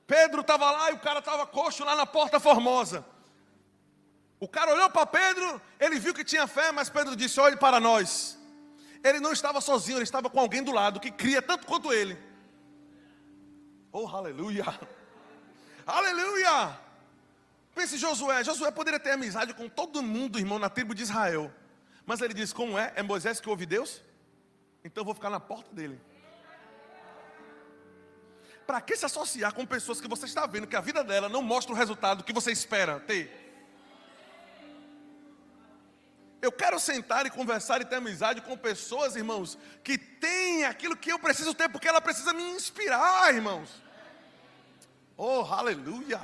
Pedro 0.07 0.39
estava 0.39 0.71
lá 0.71 0.89
e 0.89 0.93
o 0.93 0.99
cara 0.99 1.19
estava 1.19 1.45
coxo 1.45 1.83
lá 1.83 1.97
na 1.97 2.05
porta 2.05 2.39
formosa. 2.39 3.05
O 4.39 4.47
cara 4.47 4.71
olhou 4.73 4.89
para 4.89 5.05
Pedro, 5.05 5.61
ele 5.77 5.99
viu 5.99 6.13
que 6.13 6.23
tinha 6.23 6.47
fé, 6.47 6.71
mas 6.71 6.89
Pedro 6.89 7.13
disse: 7.13 7.41
Olhe 7.41 7.57
para 7.57 7.77
nós. 7.77 8.39
Ele 9.03 9.19
não 9.19 9.33
estava 9.33 9.59
sozinho, 9.59 9.97
ele 9.97 10.03
estava 10.03 10.29
com 10.29 10.39
alguém 10.39 10.63
do 10.63 10.71
lado 10.71 10.97
que 10.97 11.11
cria 11.11 11.41
tanto 11.41 11.67
quanto 11.67 11.91
ele. 11.91 12.17
Oh, 13.91 14.07
aleluia! 14.07 14.63
Aleluia! 15.87 16.77
Pense 17.73 17.97
Josué. 17.97 18.43
Josué 18.43 18.69
poderia 18.71 18.99
ter 18.99 19.11
amizade 19.11 19.53
com 19.53 19.69
todo 19.69 20.03
mundo, 20.03 20.37
irmão, 20.37 20.59
na 20.59 20.69
tribo 20.69 20.93
de 20.93 21.03
Israel. 21.03 21.49
Mas 22.05 22.19
ele 22.19 22.33
diz: 22.33 22.51
Como 22.51 22.77
é? 22.77 22.91
É 22.93 23.01
Moisés 23.01 23.39
que 23.39 23.49
ouve 23.49 23.65
Deus? 23.65 24.01
Então 24.83 25.01
eu 25.01 25.05
vou 25.05 25.15
ficar 25.15 25.29
na 25.29 25.39
porta 25.39 25.73
dele. 25.73 25.97
Para 28.65 28.81
que 28.81 28.97
se 28.97 29.05
associar 29.05 29.53
com 29.53 29.65
pessoas 29.65 30.01
que 30.01 30.09
você 30.09 30.25
está 30.25 30.45
vendo 30.45 30.67
que 30.67 30.75
a 30.75 30.81
vida 30.81 31.05
dela 31.05 31.29
não 31.29 31.41
mostra 31.41 31.71
o 31.71 31.75
resultado 31.75 32.21
que 32.21 32.33
você 32.33 32.51
espera 32.51 32.99
ter? 32.99 33.45
Eu 36.41 36.51
quero 36.51 36.77
sentar 36.79 37.25
e 37.25 37.29
conversar 37.29 37.79
e 37.79 37.85
ter 37.85 37.95
amizade 37.95 38.41
com 38.41 38.57
pessoas, 38.57 39.15
irmãos, 39.15 39.57
que 39.85 39.97
têm 39.97 40.65
aquilo 40.65 40.97
que 40.97 41.11
eu 41.11 41.17
preciso 41.17 41.53
ter, 41.53 41.69
porque 41.69 41.87
ela 41.87 42.01
precisa 42.01 42.33
me 42.33 42.43
inspirar, 42.43 43.33
irmãos. 43.33 43.86
Oh, 45.17 45.41
aleluia! 45.41 46.21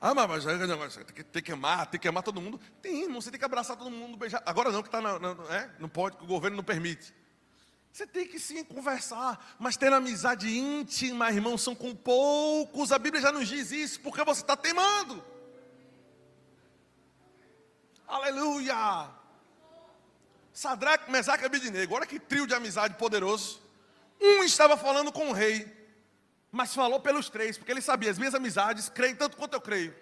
Ah, 0.00 0.14
mas 0.14 0.44
tem 0.44 1.04
que, 1.14 1.22
tem 1.22 1.42
que 1.42 1.52
amar, 1.52 1.86
tem 1.86 2.00
que 2.00 2.08
amar 2.08 2.22
todo 2.22 2.40
mundo. 2.40 2.58
Tem, 2.80 3.02
irmão, 3.02 3.20
você 3.20 3.30
tem 3.30 3.38
que 3.38 3.44
abraçar 3.44 3.76
todo 3.76 3.90
mundo, 3.90 4.16
beijar. 4.16 4.42
Agora 4.46 4.72
não, 4.72 4.82
que 4.82 4.88
está 4.88 5.00
na, 5.00 5.18
na, 5.18 5.30
é? 5.54 5.70
não 5.78 5.90
pode, 5.90 6.16
que 6.16 6.24
o 6.24 6.26
governo 6.26 6.56
não 6.56 6.64
permite. 6.64 7.14
Você 7.92 8.06
tem 8.06 8.26
que 8.26 8.38
sim 8.38 8.64
conversar, 8.64 9.56
mas 9.58 9.76
ter 9.76 9.92
amizade 9.92 10.48
íntima, 10.48 11.30
irmão, 11.30 11.58
são 11.58 11.74
com 11.74 11.94
poucos. 11.94 12.92
A 12.92 12.98
Bíblia 12.98 13.20
já 13.20 13.30
nos 13.30 13.46
diz 13.46 13.70
isso, 13.72 14.00
porque 14.00 14.24
você 14.24 14.40
está 14.40 14.56
temando. 14.56 15.22
Aleluia! 18.08 19.10
Sadraque, 20.52 21.10
Mesaque 21.10 21.44
e 21.44 21.46
Abidinego, 21.46 21.94
olha 21.94 22.06
que 22.06 22.18
trio 22.18 22.46
de 22.46 22.54
amizade 22.54 22.94
poderoso. 22.94 23.60
Um 24.20 24.44
estava 24.44 24.76
falando 24.76 25.12
com 25.12 25.30
o 25.30 25.32
rei, 25.32 25.79
mas 26.52 26.74
falou 26.74 27.00
pelos 27.00 27.28
três, 27.28 27.56
porque 27.56 27.70
ele 27.70 27.80
sabia, 27.80 28.10
as 28.10 28.18
minhas 28.18 28.34
amizades 28.34 28.88
creem 28.88 29.14
tanto 29.14 29.36
quanto 29.36 29.54
eu 29.54 29.60
creio. 29.60 29.94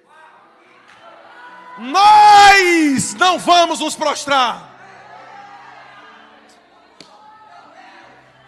Nós 1.78 3.14
não 3.14 3.38
vamos 3.38 3.80
nos 3.80 3.94
prostrar. 3.94 4.76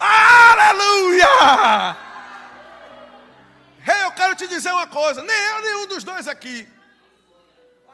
Aleluia! 0.00 1.96
Rei, 3.80 4.04
eu 4.04 4.12
quero 4.12 4.34
te 4.34 4.48
dizer 4.48 4.72
uma 4.72 4.86
coisa: 4.86 5.22
nem 5.22 5.36
eu, 5.36 5.62
nenhum 5.62 5.86
dos 5.86 6.02
dois 6.02 6.26
aqui. 6.26 6.66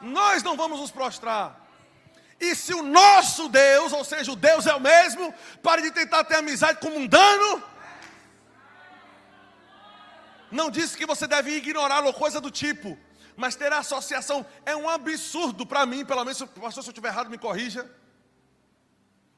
Nós 0.01 0.41
não 0.41 0.55
vamos 0.55 0.79
nos 0.79 0.91
prostrar. 0.91 1.59
E 2.39 2.55
se 2.55 2.73
o 2.73 2.83
nosso 2.83 3.49
Deus, 3.49 3.91
ou 3.91 4.03
seja, 4.03 4.31
o 4.31 4.35
Deus 4.35 4.67
é 4.67 4.73
o 4.73 4.79
mesmo, 4.79 5.33
pare 5.61 5.81
de 5.81 5.91
tentar 5.91 6.23
ter 6.23 6.35
amizade 6.35 6.79
com 6.79 6.87
um 6.87 6.99
mundano. 6.99 7.63
Não 10.51 10.69
disse 10.69 10.97
que 10.97 11.05
você 11.05 11.27
deve 11.27 11.51
ignorá-lo 11.55 12.13
coisa 12.13 12.39
do 12.39 12.49
tipo, 12.49 12.97
mas 13.35 13.55
ter 13.55 13.71
associação 13.71 14.45
é 14.65 14.75
um 14.75 14.89
absurdo 14.89 15.65
para 15.65 15.85
mim, 15.85 16.05
pelo 16.05 16.23
menos, 16.23 16.41
pastor, 16.41 16.83
se 16.83 16.89
eu 16.89 16.91
estiver 16.91 17.09
errado, 17.09 17.29
me 17.29 17.37
corrija. 17.37 17.89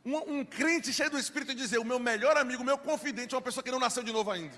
Um, 0.06 0.39
um, 0.39 0.45
crente 0.45 0.93
cheio 0.93 1.10
do 1.10 1.19
Espírito 1.19 1.54
dizer: 1.54 1.80
o 1.80 1.84
meu 1.84 2.00
melhor 2.00 2.38
amigo, 2.38 2.63
o 2.63 2.65
meu 2.65 2.78
confidente, 2.78 3.34
é 3.34 3.38
uma 3.38 3.41
pessoa 3.41 3.63
que 3.63 3.72
não 3.72 3.80
nasceu 3.80 4.04
de 4.04 4.13
novo 4.13 4.32
ainda. 4.32 4.56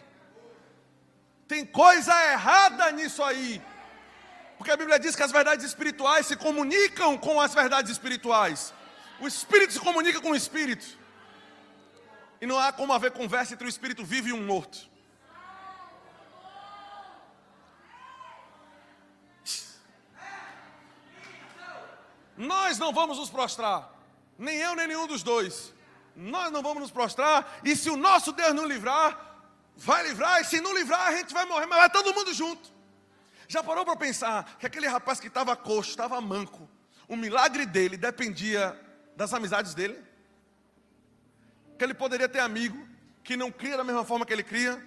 Tem 1.48 1.66
coisa 1.66 2.14
errada 2.32 2.92
nisso 2.92 3.24
aí. 3.24 3.62
Porque 4.58 4.72
a 4.72 4.78
Bíblia 4.78 5.00
diz 5.00 5.16
que 5.16 5.24
as 5.24 5.32
verdades 5.32 5.66
espirituais 5.66 6.28
se 6.28 6.36
comunicam 6.36 7.18
com 7.18 7.42
as 7.42 7.54
verdades 7.54 7.92
espirituais. 7.92 8.74
O 9.20 9.28
Espírito 9.28 9.74
se 9.74 9.80
comunica 9.80 10.22
com 10.22 10.32
o 10.32 10.36
Espírito. 10.36 10.86
E 12.40 12.46
não 12.46 12.60
há 12.60 12.72
como 12.72 12.94
haver 12.94 13.12
conversa 13.12 13.56
entre 13.56 13.66
o 13.66 13.70
Espírito 13.70 14.06
vivo 14.06 14.30
e 14.30 14.34
um 14.34 14.46
morto. 14.46 14.91
Nós 22.42 22.80
não 22.80 22.92
vamos 22.92 23.20
nos 23.20 23.30
prostrar. 23.30 23.94
Nem 24.38 24.58
eu, 24.58 24.76
nem 24.76 24.88
nenhum 24.88 25.06
dos 25.06 25.22
dois. 25.22 25.72
Nós 26.16 26.52
não 26.52 26.64
vamos 26.64 26.82
nos 26.82 26.92
prostrar. 26.92 27.60
E 27.64 27.76
se 27.76 27.88
o 27.90 27.96
nosso 27.96 28.32
Deus 28.32 28.54
não 28.56 28.66
livrar, 28.66 29.10
vai 29.78 30.02
livrar. 30.08 30.42
E 30.42 30.46
se 30.46 30.60
não 30.60 30.74
livrar, 30.74 31.08
a 31.08 31.16
gente 31.18 31.34
vai 31.34 31.46
morrer. 31.46 31.68
Mas 31.68 31.78
vai 31.78 31.90
todo 31.92 32.14
mundo 32.14 32.34
junto. 32.34 32.74
Já 33.48 33.62
parou 33.62 33.86
para 33.86 33.96
pensar 33.96 34.56
que 34.58 34.66
aquele 34.66 34.88
rapaz 34.88 35.20
que 35.20 35.28
estava 35.28 35.56
coxo, 35.56 35.92
estava 35.92 36.20
manco, 36.20 36.68
o 37.08 37.16
milagre 37.16 37.66
dele 37.66 37.96
dependia 37.96 38.80
das 39.16 39.34
amizades 39.34 39.76
dele? 39.76 40.04
Que 41.78 41.84
ele 41.84 41.94
poderia 41.94 42.28
ter 42.28 42.40
amigo 42.40 42.88
que 43.24 43.38
não 43.38 43.52
cria 43.52 43.78
da 43.78 43.84
mesma 43.84 44.04
forma 44.04 44.26
que 44.26 44.34
ele 44.34 44.44
cria, 44.44 44.84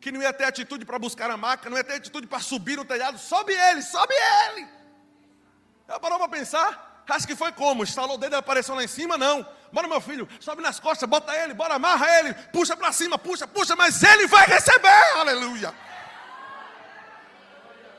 que 0.00 0.10
não 0.10 0.20
ia 0.20 0.32
ter 0.32 0.44
atitude 0.44 0.84
para 0.84 0.98
buscar 0.98 1.30
a 1.30 1.36
maca, 1.36 1.70
não 1.70 1.76
ia 1.76 1.84
ter 1.84 1.94
atitude 1.94 2.26
para 2.26 2.40
subir 2.40 2.76
no 2.76 2.84
telhado, 2.84 3.16
sobe 3.16 3.52
ele, 3.52 3.82
sobe 3.82 4.14
ele. 4.14 4.77
Já 5.88 5.98
parou 5.98 6.18
para 6.18 6.28
pensar? 6.28 7.02
Acho 7.08 7.26
que 7.26 7.34
foi 7.34 7.50
como? 7.52 7.82
Estalou 7.82 8.16
o 8.16 8.18
dedo 8.18 8.34
e 8.34 8.36
apareceu 8.36 8.74
lá 8.74 8.84
em 8.84 8.88
cima? 8.88 9.16
Não. 9.16 9.46
Bora, 9.72 9.88
meu 9.88 10.00
filho, 10.00 10.28
sobe 10.38 10.62
nas 10.62 10.78
costas, 10.78 11.08
bota 11.08 11.34
ele, 11.34 11.54
bora, 11.54 11.74
amarra 11.74 12.06
ele, 12.18 12.34
puxa 12.52 12.76
para 12.76 12.92
cima, 12.92 13.18
puxa, 13.18 13.46
puxa, 13.46 13.74
mas 13.74 14.02
ele 14.02 14.26
vai 14.26 14.46
receber, 14.46 15.16
aleluia. 15.16 15.74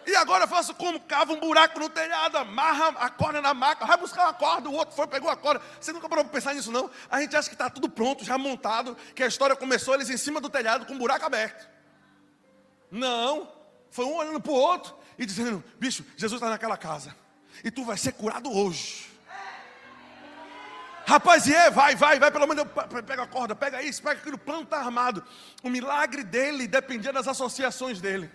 E 0.05 0.15
agora 0.15 0.45
eu 0.45 0.47
faço 0.47 0.73
como? 0.73 0.99
Cava 1.01 1.33
um 1.33 1.39
buraco 1.39 1.79
no 1.79 1.89
telhado, 1.89 2.37
amarra 2.37 2.89
a 2.99 3.09
corda 3.09 3.41
na 3.41 3.53
maca, 3.53 3.85
vai 3.85 3.97
buscar 3.97 4.23
uma 4.23 4.33
corda, 4.33 4.67
o 4.67 4.73
outro 4.73 4.95
foi, 4.95 5.05
pegou 5.05 5.29
a 5.29 5.35
corda. 5.35 5.61
Você 5.79 5.91
nunca 5.91 6.09
parou 6.09 6.23
para 6.23 6.33
pensar 6.33 6.53
nisso, 6.55 6.71
não? 6.71 6.89
A 7.09 7.21
gente 7.21 7.35
acha 7.35 7.47
que 7.47 7.55
está 7.55 7.69
tudo 7.69 7.87
pronto, 7.89 8.23
já 8.23 8.37
montado, 8.37 8.95
que 9.13 9.21
a 9.21 9.27
história 9.27 9.55
começou 9.55 9.93
eles 9.93 10.09
em 10.09 10.17
cima 10.17 10.41
do 10.41 10.49
telhado 10.49 10.85
com 10.85 10.93
um 10.93 10.97
buraco 10.97 11.25
aberto. 11.25 11.69
Não, 12.89 13.51
foi 13.91 14.05
um 14.05 14.15
olhando 14.15 14.39
para 14.39 14.51
o 14.51 14.55
outro 14.55 14.95
e 15.17 15.25
dizendo: 15.25 15.63
bicho, 15.77 16.03
Jesus 16.17 16.39
está 16.39 16.49
naquela 16.49 16.77
casa, 16.77 17.15
e 17.63 17.71
tu 17.71 17.83
vai 17.83 17.97
ser 17.97 18.13
curado 18.13 18.51
hoje. 18.51 19.09
Rapaz, 21.05 21.47
e 21.47 21.55
é, 21.55 21.71
vai, 21.71 21.95
vai, 21.95 22.19
vai, 22.19 22.29
pelo 22.29 22.45
menos 22.45 22.65
pega 23.05 23.23
a 23.23 23.27
corda, 23.27 23.55
pega 23.55 23.81
isso, 23.81 24.01
pega 24.03 24.19
aquilo, 24.19 24.37
plano 24.37 24.61
está 24.61 24.77
armado. 24.77 25.23
O 25.63 25.69
milagre 25.69 26.23
dele 26.23 26.67
dependia 26.67 27.11
das 27.11 27.27
associações 27.27 27.99
dele. 27.99 28.29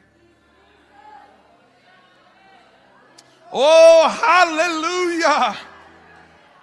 Oh, 3.52 4.02
aleluia! 4.26 5.56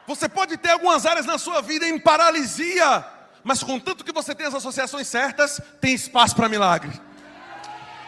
Você 0.05 0.27
pode 0.27 0.57
ter 0.57 0.71
algumas 0.71 1.05
áreas 1.05 1.25
na 1.25 1.37
sua 1.37 1.61
vida 1.61 1.87
em 1.87 1.97
paralisia, 1.97 3.05
mas 3.41 3.63
contanto 3.63 4.03
que 4.03 4.11
você 4.11 4.35
tem 4.35 4.45
as 4.45 4.53
associações 4.53 5.07
certas, 5.07 5.61
tem 5.79 5.93
espaço 5.93 6.35
para 6.35 6.49
milagre. 6.49 6.91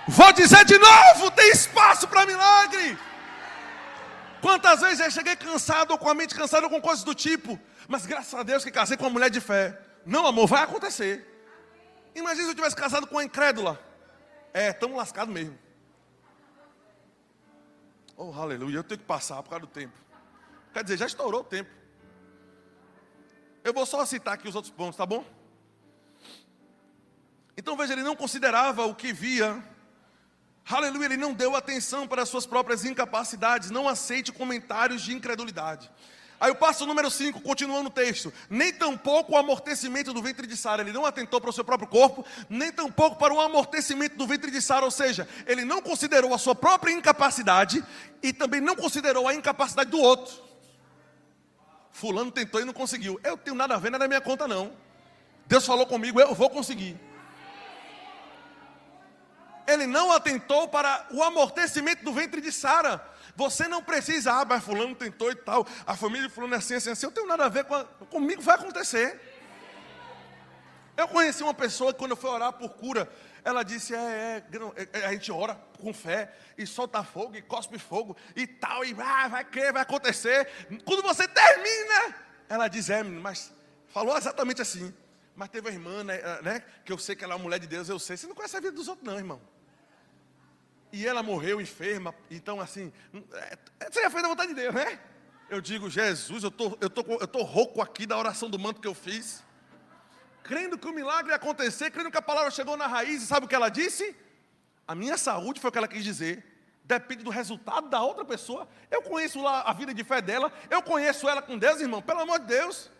Vou 0.06 0.34
dizer 0.34 0.66
de 0.66 0.78
novo: 0.78 1.32
tem 1.32 1.50
espaço 1.52 2.06
para 2.10 2.26
milagre. 2.26 2.98
Quantas 4.44 4.82
vezes 4.82 5.00
eu 5.00 5.10
cheguei 5.10 5.38
cansado, 5.38 5.98
com 5.98 6.10
a 6.10 6.14
mente 6.14 6.36
cansada, 6.36 6.68
com 6.68 6.82
coisas 6.82 7.02
do 7.02 7.16
tipo, 7.16 7.58
mas 7.88 8.06
graças 8.06 8.34
a 8.34 8.44
Deus 8.44 8.62
que 8.62 8.72
casei 8.72 8.98
com 8.98 9.06
uma 9.06 9.10
mulher 9.10 9.30
de 9.30 9.40
fé. 9.40 9.80
Não, 10.06 10.28
amor, 10.28 10.48
vai 10.48 10.62
acontecer. 10.64 11.26
Imagina 12.14 12.44
se 12.44 12.52
eu 12.52 12.56
tivesse 12.56 12.76
casado 12.76 13.08
com 13.08 13.16
uma 13.16 13.24
incrédula. 13.24 13.80
É, 14.54 14.72
estamos 14.72 14.98
lascados 14.98 15.34
mesmo. 15.34 15.58
Oh, 18.18 18.34
aleluia, 18.34 18.76
eu 18.76 18.84
tenho 18.84 19.00
que 19.00 19.06
passar 19.06 19.42
por 19.42 19.50
causa 19.50 19.66
do 19.66 19.72
tempo. 19.72 19.98
Quer 20.74 20.84
dizer, 20.84 20.98
já 20.98 21.06
estourou 21.06 21.40
o 21.40 21.46
tempo. 21.46 21.70
Eu 23.64 23.74
vou 23.74 23.86
só 23.86 24.06
citar 24.06 24.34
aqui 24.34 24.50
os 24.50 24.56
outros 24.56 24.74
pontos, 24.74 24.98
tá 24.98 25.06
bom? 25.06 25.26
Então 27.56 27.78
veja, 27.78 27.94
ele 27.94 28.04
não 28.04 28.14
considerava 28.14 28.86
o 28.86 28.94
que 28.94 29.14
via. 29.14 29.64
Aleluia, 30.70 31.06
ele 31.06 31.18
não 31.18 31.34
deu 31.34 31.56
atenção 31.56 32.08
para 32.08 32.22
as 32.22 32.30
suas 32.30 32.46
próprias 32.46 32.86
incapacidades. 32.86 33.70
Não 33.70 33.88
aceite 33.88 34.32
comentários 34.32 35.02
de 35.02 35.14
incredulidade. 35.14 35.92
Aí 36.40 36.52
o 36.52 36.56
passo 36.56 36.86
número 36.86 37.10
5, 37.10 37.42
continuando 37.42 37.90
o 37.90 37.92
texto. 37.92 38.34
Nem 38.50 38.74
tampouco 38.74 39.34
o 39.34 39.38
amortecimento 39.38 40.14
do 40.14 40.22
ventre 40.22 40.46
de 40.46 40.58
Sara. 40.58 40.82
Ele 40.82 40.92
não 40.92 41.06
atentou 41.06 41.40
para 41.40 41.50
o 41.50 41.54
seu 41.54 41.64
próprio 41.64 41.88
corpo, 41.88 42.26
nem 42.50 42.72
tampouco 42.72 43.18
para 43.18 43.34
o 43.34 43.40
amortecimento 43.40 44.18
do 44.18 44.28
ventre 44.28 44.52
de 44.52 44.62
Sara. 44.62 44.84
Ou 44.84 44.92
seja, 44.92 45.28
ele 45.46 45.64
não 45.64 45.82
considerou 45.82 46.34
a 46.34 46.38
sua 46.38 46.56
própria 46.56 46.92
incapacidade 46.92 47.84
e 48.22 48.34
também 48.34 48.60
não 48.60 48.76
considerou 48.76 49.28
a 49.28 49.34
incapacidade 49.34 49.90
do 49.90 50.00
outro. 50.00 50.34
Fulano 51.92 52.32
tentou 52.32 52.60
e 52.60 52.66
não 52.66 52.74
conseguiu. 52.74 53.20
Eu 53.24 53.38
tenho 53.38 53.56
nada 53.56 53.76
a 53.76 53.78
ver, 53.78 53.90
nada 53.92 54.06
é 54.06 54.08
minha 54.08 54.20
conta, 54.22 54.48
não. 54.48 54.74
Deus 55.46 55.66
falou 55.66 55.86
comigo, 55.86 56.20
eu 56.20 56.34
vou 56.34 56.50
conseguir. 56.50 57.00
Ele 59.68 59.88
não 59.88 60.12
atentou 60.12 60.68
para 60.68 61.08
o 61.12 61.24
amortecimento 61.24 62.04
do 62.04 62.14
ventre 62.14 62.42
de 62.42 62.52
Sara. 62.52 63.04
Você 63.36 63.68
não 63.68 63.82
precisa, 63.82 64.32
ah, 64.32 64.46
mas 64.46 64.64
fulano 64.64 64.94
tentou 64.94 65.32
e 65.32 65.36
tal. 65.36 65.66
A 65.86 65.96
família 65.96 66.28
de 66.28 66.34
fulano 66.34 66.54
é 66.54 66.58
assim, 66.58 66.76
assim, 66.76 66.92
assim. 66.92 67.06
Eu 67.06 67.12
tenho 67.12 67.28
nada 67.28 67.46
a 67.46 67.50
ver 67.50 67.64
com 67.64 67.76
a, 67.76 67.84
comigo, 68.10 68.42
vai 68.42 68.56
acontecer. 68.56 69.20
Eu 70.96 71.08
conheci 71.08 71.42
uma 71.42 71.54
pessoa 71.54 71.92
que 71.92 71.98
quando 71.98 72.12
eu 72.12 72.18
fui 72.18 72.30
orar 72.30 72.54
por 72.54 72.70
cura, 72.70 73.12
ela 73.44 73.64
disse, 73.64 73.96
é, 73.96 74.44
é, 74.52 75.00
é, 75.00 75.06
a 75.08 75.12
gente 75.14 75.32
ora 75.32 75.60
com 75.80 75.92
fé, 75.92 76.32
e 76.56 76.68
solta 76.68 77.04
fogo, 77.04 77.36
e 77.36 77.42
cospe 77.42 77.80
fogo, 77.80 78.16
e 78.36 78.46
tal, 78.46 78.86
e 78.86 78.96
ah, 79.00 79.28
vai 79.28 79.44
crer, 79.44 79.74
vai 79.74 79.82
acontecer. 79.82 80.48
Quando 80.86 81.02
você 81.02 81.28
termina, 81.28 82.16
ela 82.48 82.68
diz, 82.68 82.92
é, 82.92 83.02
mas 83.02 83.52
falou 83.88 84.16
exatamente 84.16 84.62
assim. 84.62 84.94
Mas 85.36 85.50
teve 85.50 85.68
uma 85.68 85.74
irmã, 85.74 86.04
né, 86.04 86.22
né, 86.44 86.64
que 86.86 86.94
eu 86.94 86.98
sei 87.00 87.16
que 87.16 87.24
ela 87.24 87.34
é 87.34 87.36
uma 87.36 87.44
mulher 87.44 87.60
de 87.60 87.66
Deus, 87.66 87.90
eu 87.90 87.98
sei. 87.98 88.16
Você 88.16 88.28
não 88.28 88.36
conhece 88.36 88.56
a 88.56 88.60
vida 88.60 88.74
dos 88.74 88.88
outros 88.88 89.08
não, 89.08 89.18
irmão 89.18 89.42
e 90.94 91.08
ela 91.08 91.24
morreu 91.24 91.60
enferma. 91.60 92.14
Então, 92.30 92.62
assim, 92.62 92.94
você 93.92 94.04
já 94.04 94.12
fez 94.12 94.22
da 94.22 94.30
vontade 94.30 94.50
de 94.50 94.62
Deus, 94.62 94.76
né? 94.76 95.00
Eu 95.50 95.60
digo, 95.60 95.90
Jesus, 95.90 96.44
eu 96.44 96.52
tô, 96.52 96.78
eu 96.80 96.90
tô, 96.90 97.02
eu 97.20 97.28
tô 97.28 97.42
rouco 97.42 97.82
aqui 97.82 98.06
da 98.06 98.16
oração 98.16 98.48
do 98.48 98.60
manto 98.60 98.80
que 98.80 98.88
eu 98.88 98.94
fiz. 98.94 99.44
Crendo 100.44 100.78
que 100.78 100.88
o 100.88 100.94
milagre 100.94 101.32
ia 101.32 101.36
acontecer, 101.36 101.90
crendo 101.90 102.12
que 102.12 102.18
a 102.18 102.22
palavra 102.22 102.52
chegou 102.52 102.78
na 102.78 102.86
raiz, 102.86 103.24
e 103.24 103.26
sabe 103.26 103.48
o 103.48 103.50
que 103.50 103.56
ela 103.56 103.70
disse? 103.70 104.16
A 104.88 104.94
minha 104.94 105.18
saúde 105.18 105.60
foi 105.60 105.70
o 105.70 105.72
que 105.72 105.80
ela 105.80 105.88
quis 105.88 106.04
dizer. 106.04 106.46
Depende 106.84 107.24
do 107.24 107.32
resultado 107.32 107.90
da 107.90 108.02
outra 108.02 108.24
pessoa. 108.24 108.68
Eu 108.92 109.02
conheço 109.02 109.42
lá 109.42 109.62
a 109.62 109.74
vida 109.74 109.96
de 109.96 110.04
fé 110.04 110.22
dela, 110.22 110.54
eu 110.70 110.84
conheço 110.84 111.28
ela 111.28 111.42
com 111.42 111.58
Deus, 111.58 111.82
irmão, 111.82 112.04
pelo 112.04 112.20
amor 112.20 112.40
de 112.40 112.46
Deus. 112.46 112.92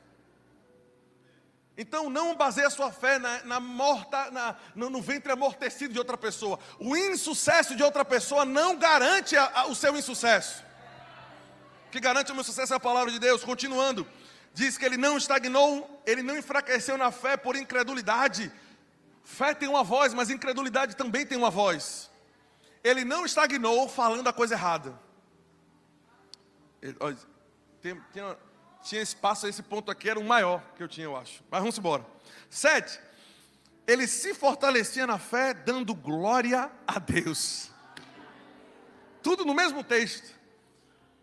Então 1.78 2.10
não 2.10 2.36
baseie 2.36 2.66
a 2.66 2.70
sua 2.70 2.92
fé 2.92 3.18
na, 3.18 3.44
na 3.44 3.60
morta, 3.60 4.30
na, 4.30 4.56
no, 4.76 4.90
no, 4.90 5.02
ventre 5.02 5.32
amortecido 5.32 5.92
de 5.92 6.00
outra 6.00 6.18
pessoa. 6.18 6.60
O 6.80 6.96
insucesso 6.96 7.76
de 7.76 7.82
outra 7.82 8.06
pessoa 8.06 8.46
não 8.46 8.78
garante 8.78 9.36
a, 9.36 9.62
a, 9.62 9.66
o 9.68 9.76
seu 9.76 9.96
insucesso. 9.98 10.64
O 11.88 11.90
que 11.90 12.00
garante 12.00 12.32
o 12.32 12.36
meu 12.36 12.44
sucesso 12.44 12.74
é 12.74 12.76
a 12.78 12.80
palavra 12.80 13.12
de 13.12 13.18
Deus. 13.18 13.44
Continuando. 13.44 14.08
diz 14.54 14.78
que 14.78 14.86
ele 14.86 14.98
não 14.98 15.18
estagnou, 15.18 16.02
ele 16.06 16.22
não 16.22 16.38
enfraqueceu 16.38 16.96
na 16.96 17.12
fé 17.12 17.36
por 17.36 17.56
incredulidade. 17.56 18.52
Fé 19.24 19.56
tem 19.56 19.68
uma 19.68 19.84
voz, 19.84 20.14
mas 20.14 20.30
incredulidade 20.30 20.96
também 20.96 21.26
tem 21.26 21.38
uma 21.38 21.50
voz. 21.50 22.12
Ele 22.84 23.04
não 23.04 23.26
estagnou 23.26 23.90
falando 23.90 24.28
a 24.28 24.34
coisa 24.34 24.54
errada. 24.54 25.00
Ele, 26.82 26.96
olha, 27.00 27.18
tem, 27.82 28.00
tinha, 28.12 28.38
tinha 28.84 29.02
espaço, 29.02 29.48
esse 29.48 29.64
ponto 29.64 29.90
aqui 29.90 30.10
era 30.10 30.20
o 30.20 30.24
maior 30.24 30.62
que 30.76 30.84
eu 30.84 30.88
tinha, 30.88 31.06
eu 31.06 31.16
acho. 31.16 31.42
Mas 31.50 31.62
vamos 31.62 31.78
embora. 31.78 32.06
Sete, 32.50 33.00
ele 33.88 34.06
se 34.06 34.34
fortalecia 34.34 35.08
na 35.08 35.18
fé, 35.18 35.54
dando 35.54 35.96
glória 35.96 36.70
a 36.86 37.00
Deus. 37.00 37.72
Tudo 39.22 39.46
no 39.46 39.54
mesmo 39.54 39.84
texto. 39.84 40.34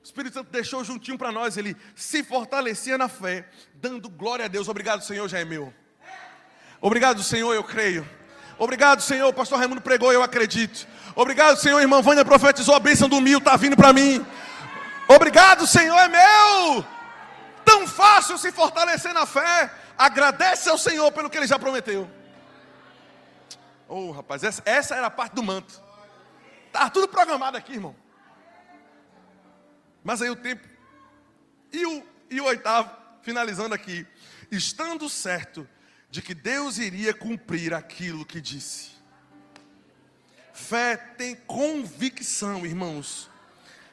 O 0.02 0.04
Espírito 0.04 0.32
Santo 0.32 0.50
deixou 0.50 0.82
juntinho 0.82 1.18
para 1.18 1.30
nós, 1.30 1.58
ele 1.58 1.76
se 1.94 2.24
fortalecia 2.24 2.96
na 2.96 3.08
fé, 3.08 3.46
dando 3.74 4.08
glória 4.08 4.46
a 4.46 4.48
Deus. 4.48 4.66
Obrigado, 4.66 5.04
Senhor, 5.04 5.28
já 5.28 5.38
é 5.38 5.44
meu. 5.44 5.72
Obrigado, 6.80 7.22
Senhor, 7.22 7.52
eu 7.52 7.62
creio. 7.62 8.08
Obrigado, 8.58 9.02
Senhor, 9.02 9.28
o 9.28 9.34
pastor 9.34 9.58
Raimundo 9.58 9.82
pregou, 9.82 10.12
eu 10.12 10.22
acredito. 10.22 10.86
Obrigado, 11.14 11.58
Senhor, 11.58 11.78
irmã 11.80 12.00
Vânia 12.00 12.24
profetizou 12.24 12.74
a 12.74 12.80
bênção 12.80 13.08
do 13.08 13.20
mil, 13.20 13.38
está 13.38 13.56
vindo 13.56 13.76
para 13.76 13.92
mim. 13.92 14.24
Obrigado, 15.06 15.66
Senhor, 15.66 15.98
é 15.98 16.08
meu. 16.08 16.99
Tão 17.71 17.87
fácil 17.87 18.37
se 18.37 18.51
fortalecer 18.51 19.14
na 19.14 19.25
fé. 19.25 19.73
Agradece 19.97 20.68
ao 20.68 20.77
Senhor 20.77 21.12
pelo 21.12 21.31
que 21.31 21.37
Ele 21.37 21.47
já 21.47 21.57
prometeu. 21.57 22.11
Oh, 23.87 24.11
rapaz, 24.11 24.43
essa, 24.43 24.61
essa 24.64 24.97
era 24.97 25.07
a 25.07 25.11
parte 25.11 25.35
do 25.35 25.43
manto. 25.43 25.81
Está 26.66 26.91
tudo 26.91 27.07
programado 27.07 27.57
aqui, 27.57 27.75
irmão. 27.75 27.95
Mas 30.03 30.21
aí 30.21 30.29
o 30.29 30.35
tempo. 30.35 30.66
E 31.73 31.87
o, 31.87 32.05
e 32.29 32.41
o 32.41 32.45
oitavo, 32.45 32.91
finalizando 33.23 33.73
aqui. 33.73 34.05
Estando 34.51 35.09
certo 35.09 35.68
de 36.11 36.21
que 36.21 36.35
Deus 36.35 36.77
iria 36.77 37.14
cumprir 37.14 37.73
aquilo 37.73 38.27
que 38.27 38.41
disse. 38.41 38.91
Fé 40.53 40.97
tem 40.97 41.37
convicção, 41.37 42.66
irmãos. 42.66 43.31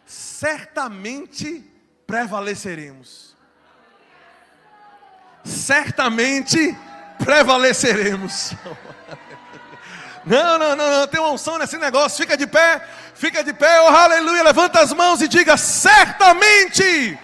Certamente 0.04 1.64
prevaleceremos. 2.08 3.37
Certamente 5.48 6.78
prevaleceremos. 7.18 8.54
Não, 10.26 10.60
não, 10.60 10.76
não, 10.76 10.92
não, 10.92 11.08
tem 11.08 11.22
uma 11.22 11.32
unção 11.32 11.58
nesse 11.58 11.78
negócio. 11.78 12.18
Fica 12.18 12.36
de 12.36 12.46
pé, 12.46 12.86
fica 13.16 13.42
de 13.42 13.54
pé, 13.54 13.82
oh 13.82 13.88
aleluia. 13.88 14.44
Levanta 14.44 14.82
as 14.82 14.92
mãos 14.92 15.22
e 15.22 15.28
diga: 15.28 15.56
certamente 15.56 17.18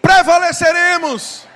prevaleceremos. 0.00 1.46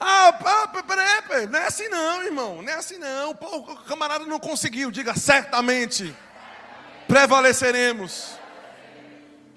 Ah, 0.00 0.32
ah 0.42 0.68
peraí, 0.68 1.22
peraí, 1.28 1.46
não 1.46 1.58
é 1.58 1.66
assim 1.66 1.86
não, 1.88 2.22
irmão, 2.22 2.62
não 2.62 2.72
é 2.72 2.76
assim 2.76 2.96
não. 2.96 3.32
O 3.32 3.76
camarada 3.84 4.24
não 4.24 4.40
conseguiu, 4.40 4.90
diga 4.90 5.14
certamente 5.14 6.16
prevaleceremos. 7.06 8.38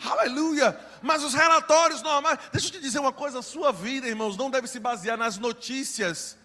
Aleluia. 0.06 0.78
Mas 1.04 1.24
os 1.24 1.36
relatórios 1.36 2.02
normais, 2.02 2.40
deixa 2.52 2.70
eu 2.70 2.72
te 2.72 2.80
dizer 2.80 2.98
uma 2.98 3.14
coisa: 3.14 3.40
a 3.40 3.44
sua 3.44 3.72
vida, 3.72 4.08
irmãos, 4.08 4.36
não 4.36 4.50
deve 4.50 4.68
se 4.68 4.80
basear 4.80 5.18
nas 5.18 5.38
notícias 5.38 6.36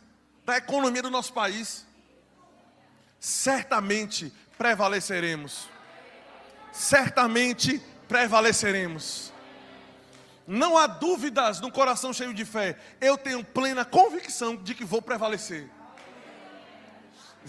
da 0.44 0.58
economia 0.58 1.00
do 1.00 1.10
nosso 1.10 1.32
país 1.32 1.88
certamente 3.18 4.32
prevaleceremos. 4.56 5.68
Certamente 6.72 7.82
prevaleceremos. 8.06 9.32
Não 10.46 10.78
há 10.78 10.86
dúvidas 10.86 11.60
no 11.60 11.70
coração 11.70 12.12
cheio 12.12 12.32
de 12.32 12.44
fé. 12.44 12.78
Eu 13.00 13.18
tenho 13.18 13.44
plena 13.44 13.84
convicção 13.84 14.56
de 14.56 14.74
que 14.74 14.84
vou 14.84 15.02
prevalecer. 15.02 15.68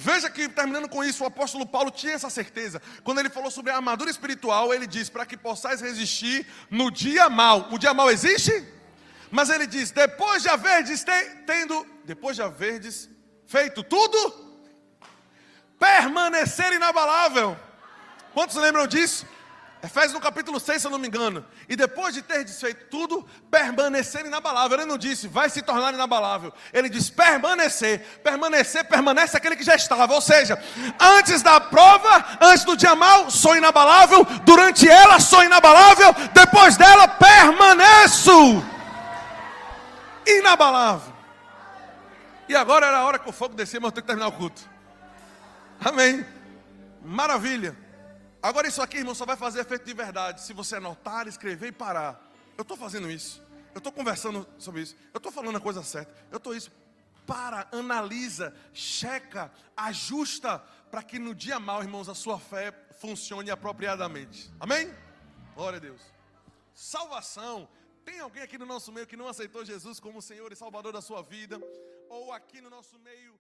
Veja 0.02 0.30
que, 0.30 0.48
terminando 0.48 0.88
com 0.88 1.04
isso, 1.04 1.26
o 1.26 1.28
apóstolo 1.28 1.66
Paulo 1.66 1.92
tinha 1.92 2.14
essa 2.14 2.30
certeza. 2.30 2.82
Quando 3.04 3.20
ele 3.20 3.30
falou 3.30 3.52
sobre 3.52 3.70
a 3.70 3.76
armadura 3.76 4.10
espiritual, 4.10 4.74
ele 4.74 4.88
diz: 4.88 5.10
para 5.10 5.26
que 5.26 5.36
possais 5.36 5.82
resistir 5.82 6.48
no 6.72 6.90
dia 6.90 7.30
mal. 7.30 7.68
O 7.70 7.78
dia 7.78 7.94
mal 7.94 8.10
existe? 8.10 8.66
Mas 9.30 9.50
ele 9.50 9.68
diz: 9.68 9.92
depois 9.92 10.42
de 10.42 10.48
haverdes 10.48 11.04
tendo, 11.46 11.86
depois 12.06 12.38
de 12.38 12.42
haverdes 12.42 13.10
feito 13.46 13.84
tudo, 13.84 14.18
permanecer 15.78 16.72
inabalável. 16.72 17.58
Quantos 18.34 18.56
lembram 18.56 18.88
disso? 18.88 19.28
Efésios 19.82 20.12
no 20.12 20.20
capítulo 20.20 20.60
6, 20.60 20.82
se 20.82 20.88
eu 20.88 20.92
não 20.92 21.00
me 21.00 21.08
engano. 21.08 21.46
E 21.70 21.76
depois 21.76 22.14
de 22.14 22.22
ter 22.22 22.44
desfeito 22.44 22.88
tudo, 22.92 23.26
permanecer 23.50 24.26
inabalável. 24.26 24.78
Ele 24.78 24.86
não 24.86 24.98
disse, 24.98 25.26
vai 25.26 25.50
se 25.50 25.62
tornar 25.62 25.94
inabalável. 25.94 26.52
Ele 26.74 26.90
diz, 26.90 27.10
permanecer. 27.10 28.02
Permanecer, 28.22 28.84
permanece 28.86 29.38
aquele 29.38 29.56
que 29.56 29.64
já 29.64 29.76
estava. 29.76 30.14
Ou 30.14 30.20
seja, 30.20 30.62
antes 31.00 31.42
da 31.42 31.62
prova, 31.62 32.26
antes 32.42 32.66
do 32.66 32.76
dia 32.76 32.94
mal, 32.94 33.32
sou 33.32 33.56
inabalável. 33.56 34.26
Durante 34.44 34.88
ela, 34.88 35.18
sou 35.18 35.44
inabalável. 35.44 36.14
Depois 36.34 36.76
dela, 36.76 37.08
permaneço 37.08 38.62
inabalável. 40.28 41.14
E 42.50 42.56
agora 42.56 42.88
era 42.88 42.98
a 42.98 43.06
hora 43.06 43.20
que 43.20 43.30
o 43.30 43.34
fogo 43.34 43.56
descia, 43.56 43.80
mas 43.80 43.88
eu 43.88 43.92
tenho 43.94 44.04
que 44.04 44.08
terminar 44.08 44.28
o 44.28 44.34
culto. 44.34 44.62
Amém. 45.80 46.26
Maravilha. 47.02 47.89
Agora 48.42 48.68
isso 48.68 48.82
aqui, 48.82 48.98
irmão, 48.98 49.14
só 49.14 49.26
vai 49.26 49.36
fazer 49.36 49.60
efeito 49.60 49.86
de 49.86 49.94
verdade 49.94 50.42
se 50.42 50.54
você 50.54 50.78
anotar, 50.78 51.28
escrever 51.28 51.68
e 51.68 51.72
parar. 51.72 52.26
Eu 52.58 52.62
estou 52.62 52.78
fazendo 52.78 53.12
isso. 53.12 53.44
Eu 53.74 53.80
estou 53.80 53.92
conversando 53.92 54.48
sobre 54.58 54.82
isso. 54.82 54.96
Eu 55.14 55.18
estou 55.18 55.32
falando 55.32 55.58
a 55.58 55.62
coisa 55.62 55.84
certa. 55.84 56.14
Eu 56.32 56.38
estou 56.38 56.56
isso. 56.56 56.72
Para, 57.28 57.68
analisa, 57.72 58.56
checa, 58.74 59.52
ajusta, 59.76 60.60
para 60.90 61.04
que 61.04 61.20
no 61.20 61.36
dia 61.36 61.60
mal, 61.60 61.82
irmãos, 61.82 62.10
a 62.10 62.16
sua 62.16 62.40
fé 62.40 62.74
funcione 63.00 63.52
apropriadamente. 63.52 64.50
Amém? 64.60 64.92
Glória 65.54 65.78
a 65.78 65.80
Deus. 65.80 66.02
Salvação. 66.74 67.68
Tem 68.06 68.20
alguém 68.20 68.42
aqui 68.42 68.58
no 68.58 68.66
nosso 68.66 68.92
meio 68.92 69.06
que 69.06 69.18
não 69.18 69.28
aceitou 69.28 69.64
Jesus 69.64 70.00
como 70.00 70.22
Senhor 70.22 70.52
e 70.52 70.56
Salvador 70.56 70.94
da 70.94 71.02
sua 71.02 71.22
vida? 71.22 71.60
Ou 72.10 72.32
aqui 72.32 72.62
no 72.62 72.70
nosso 72.70 72.98
meio 73.00 73.40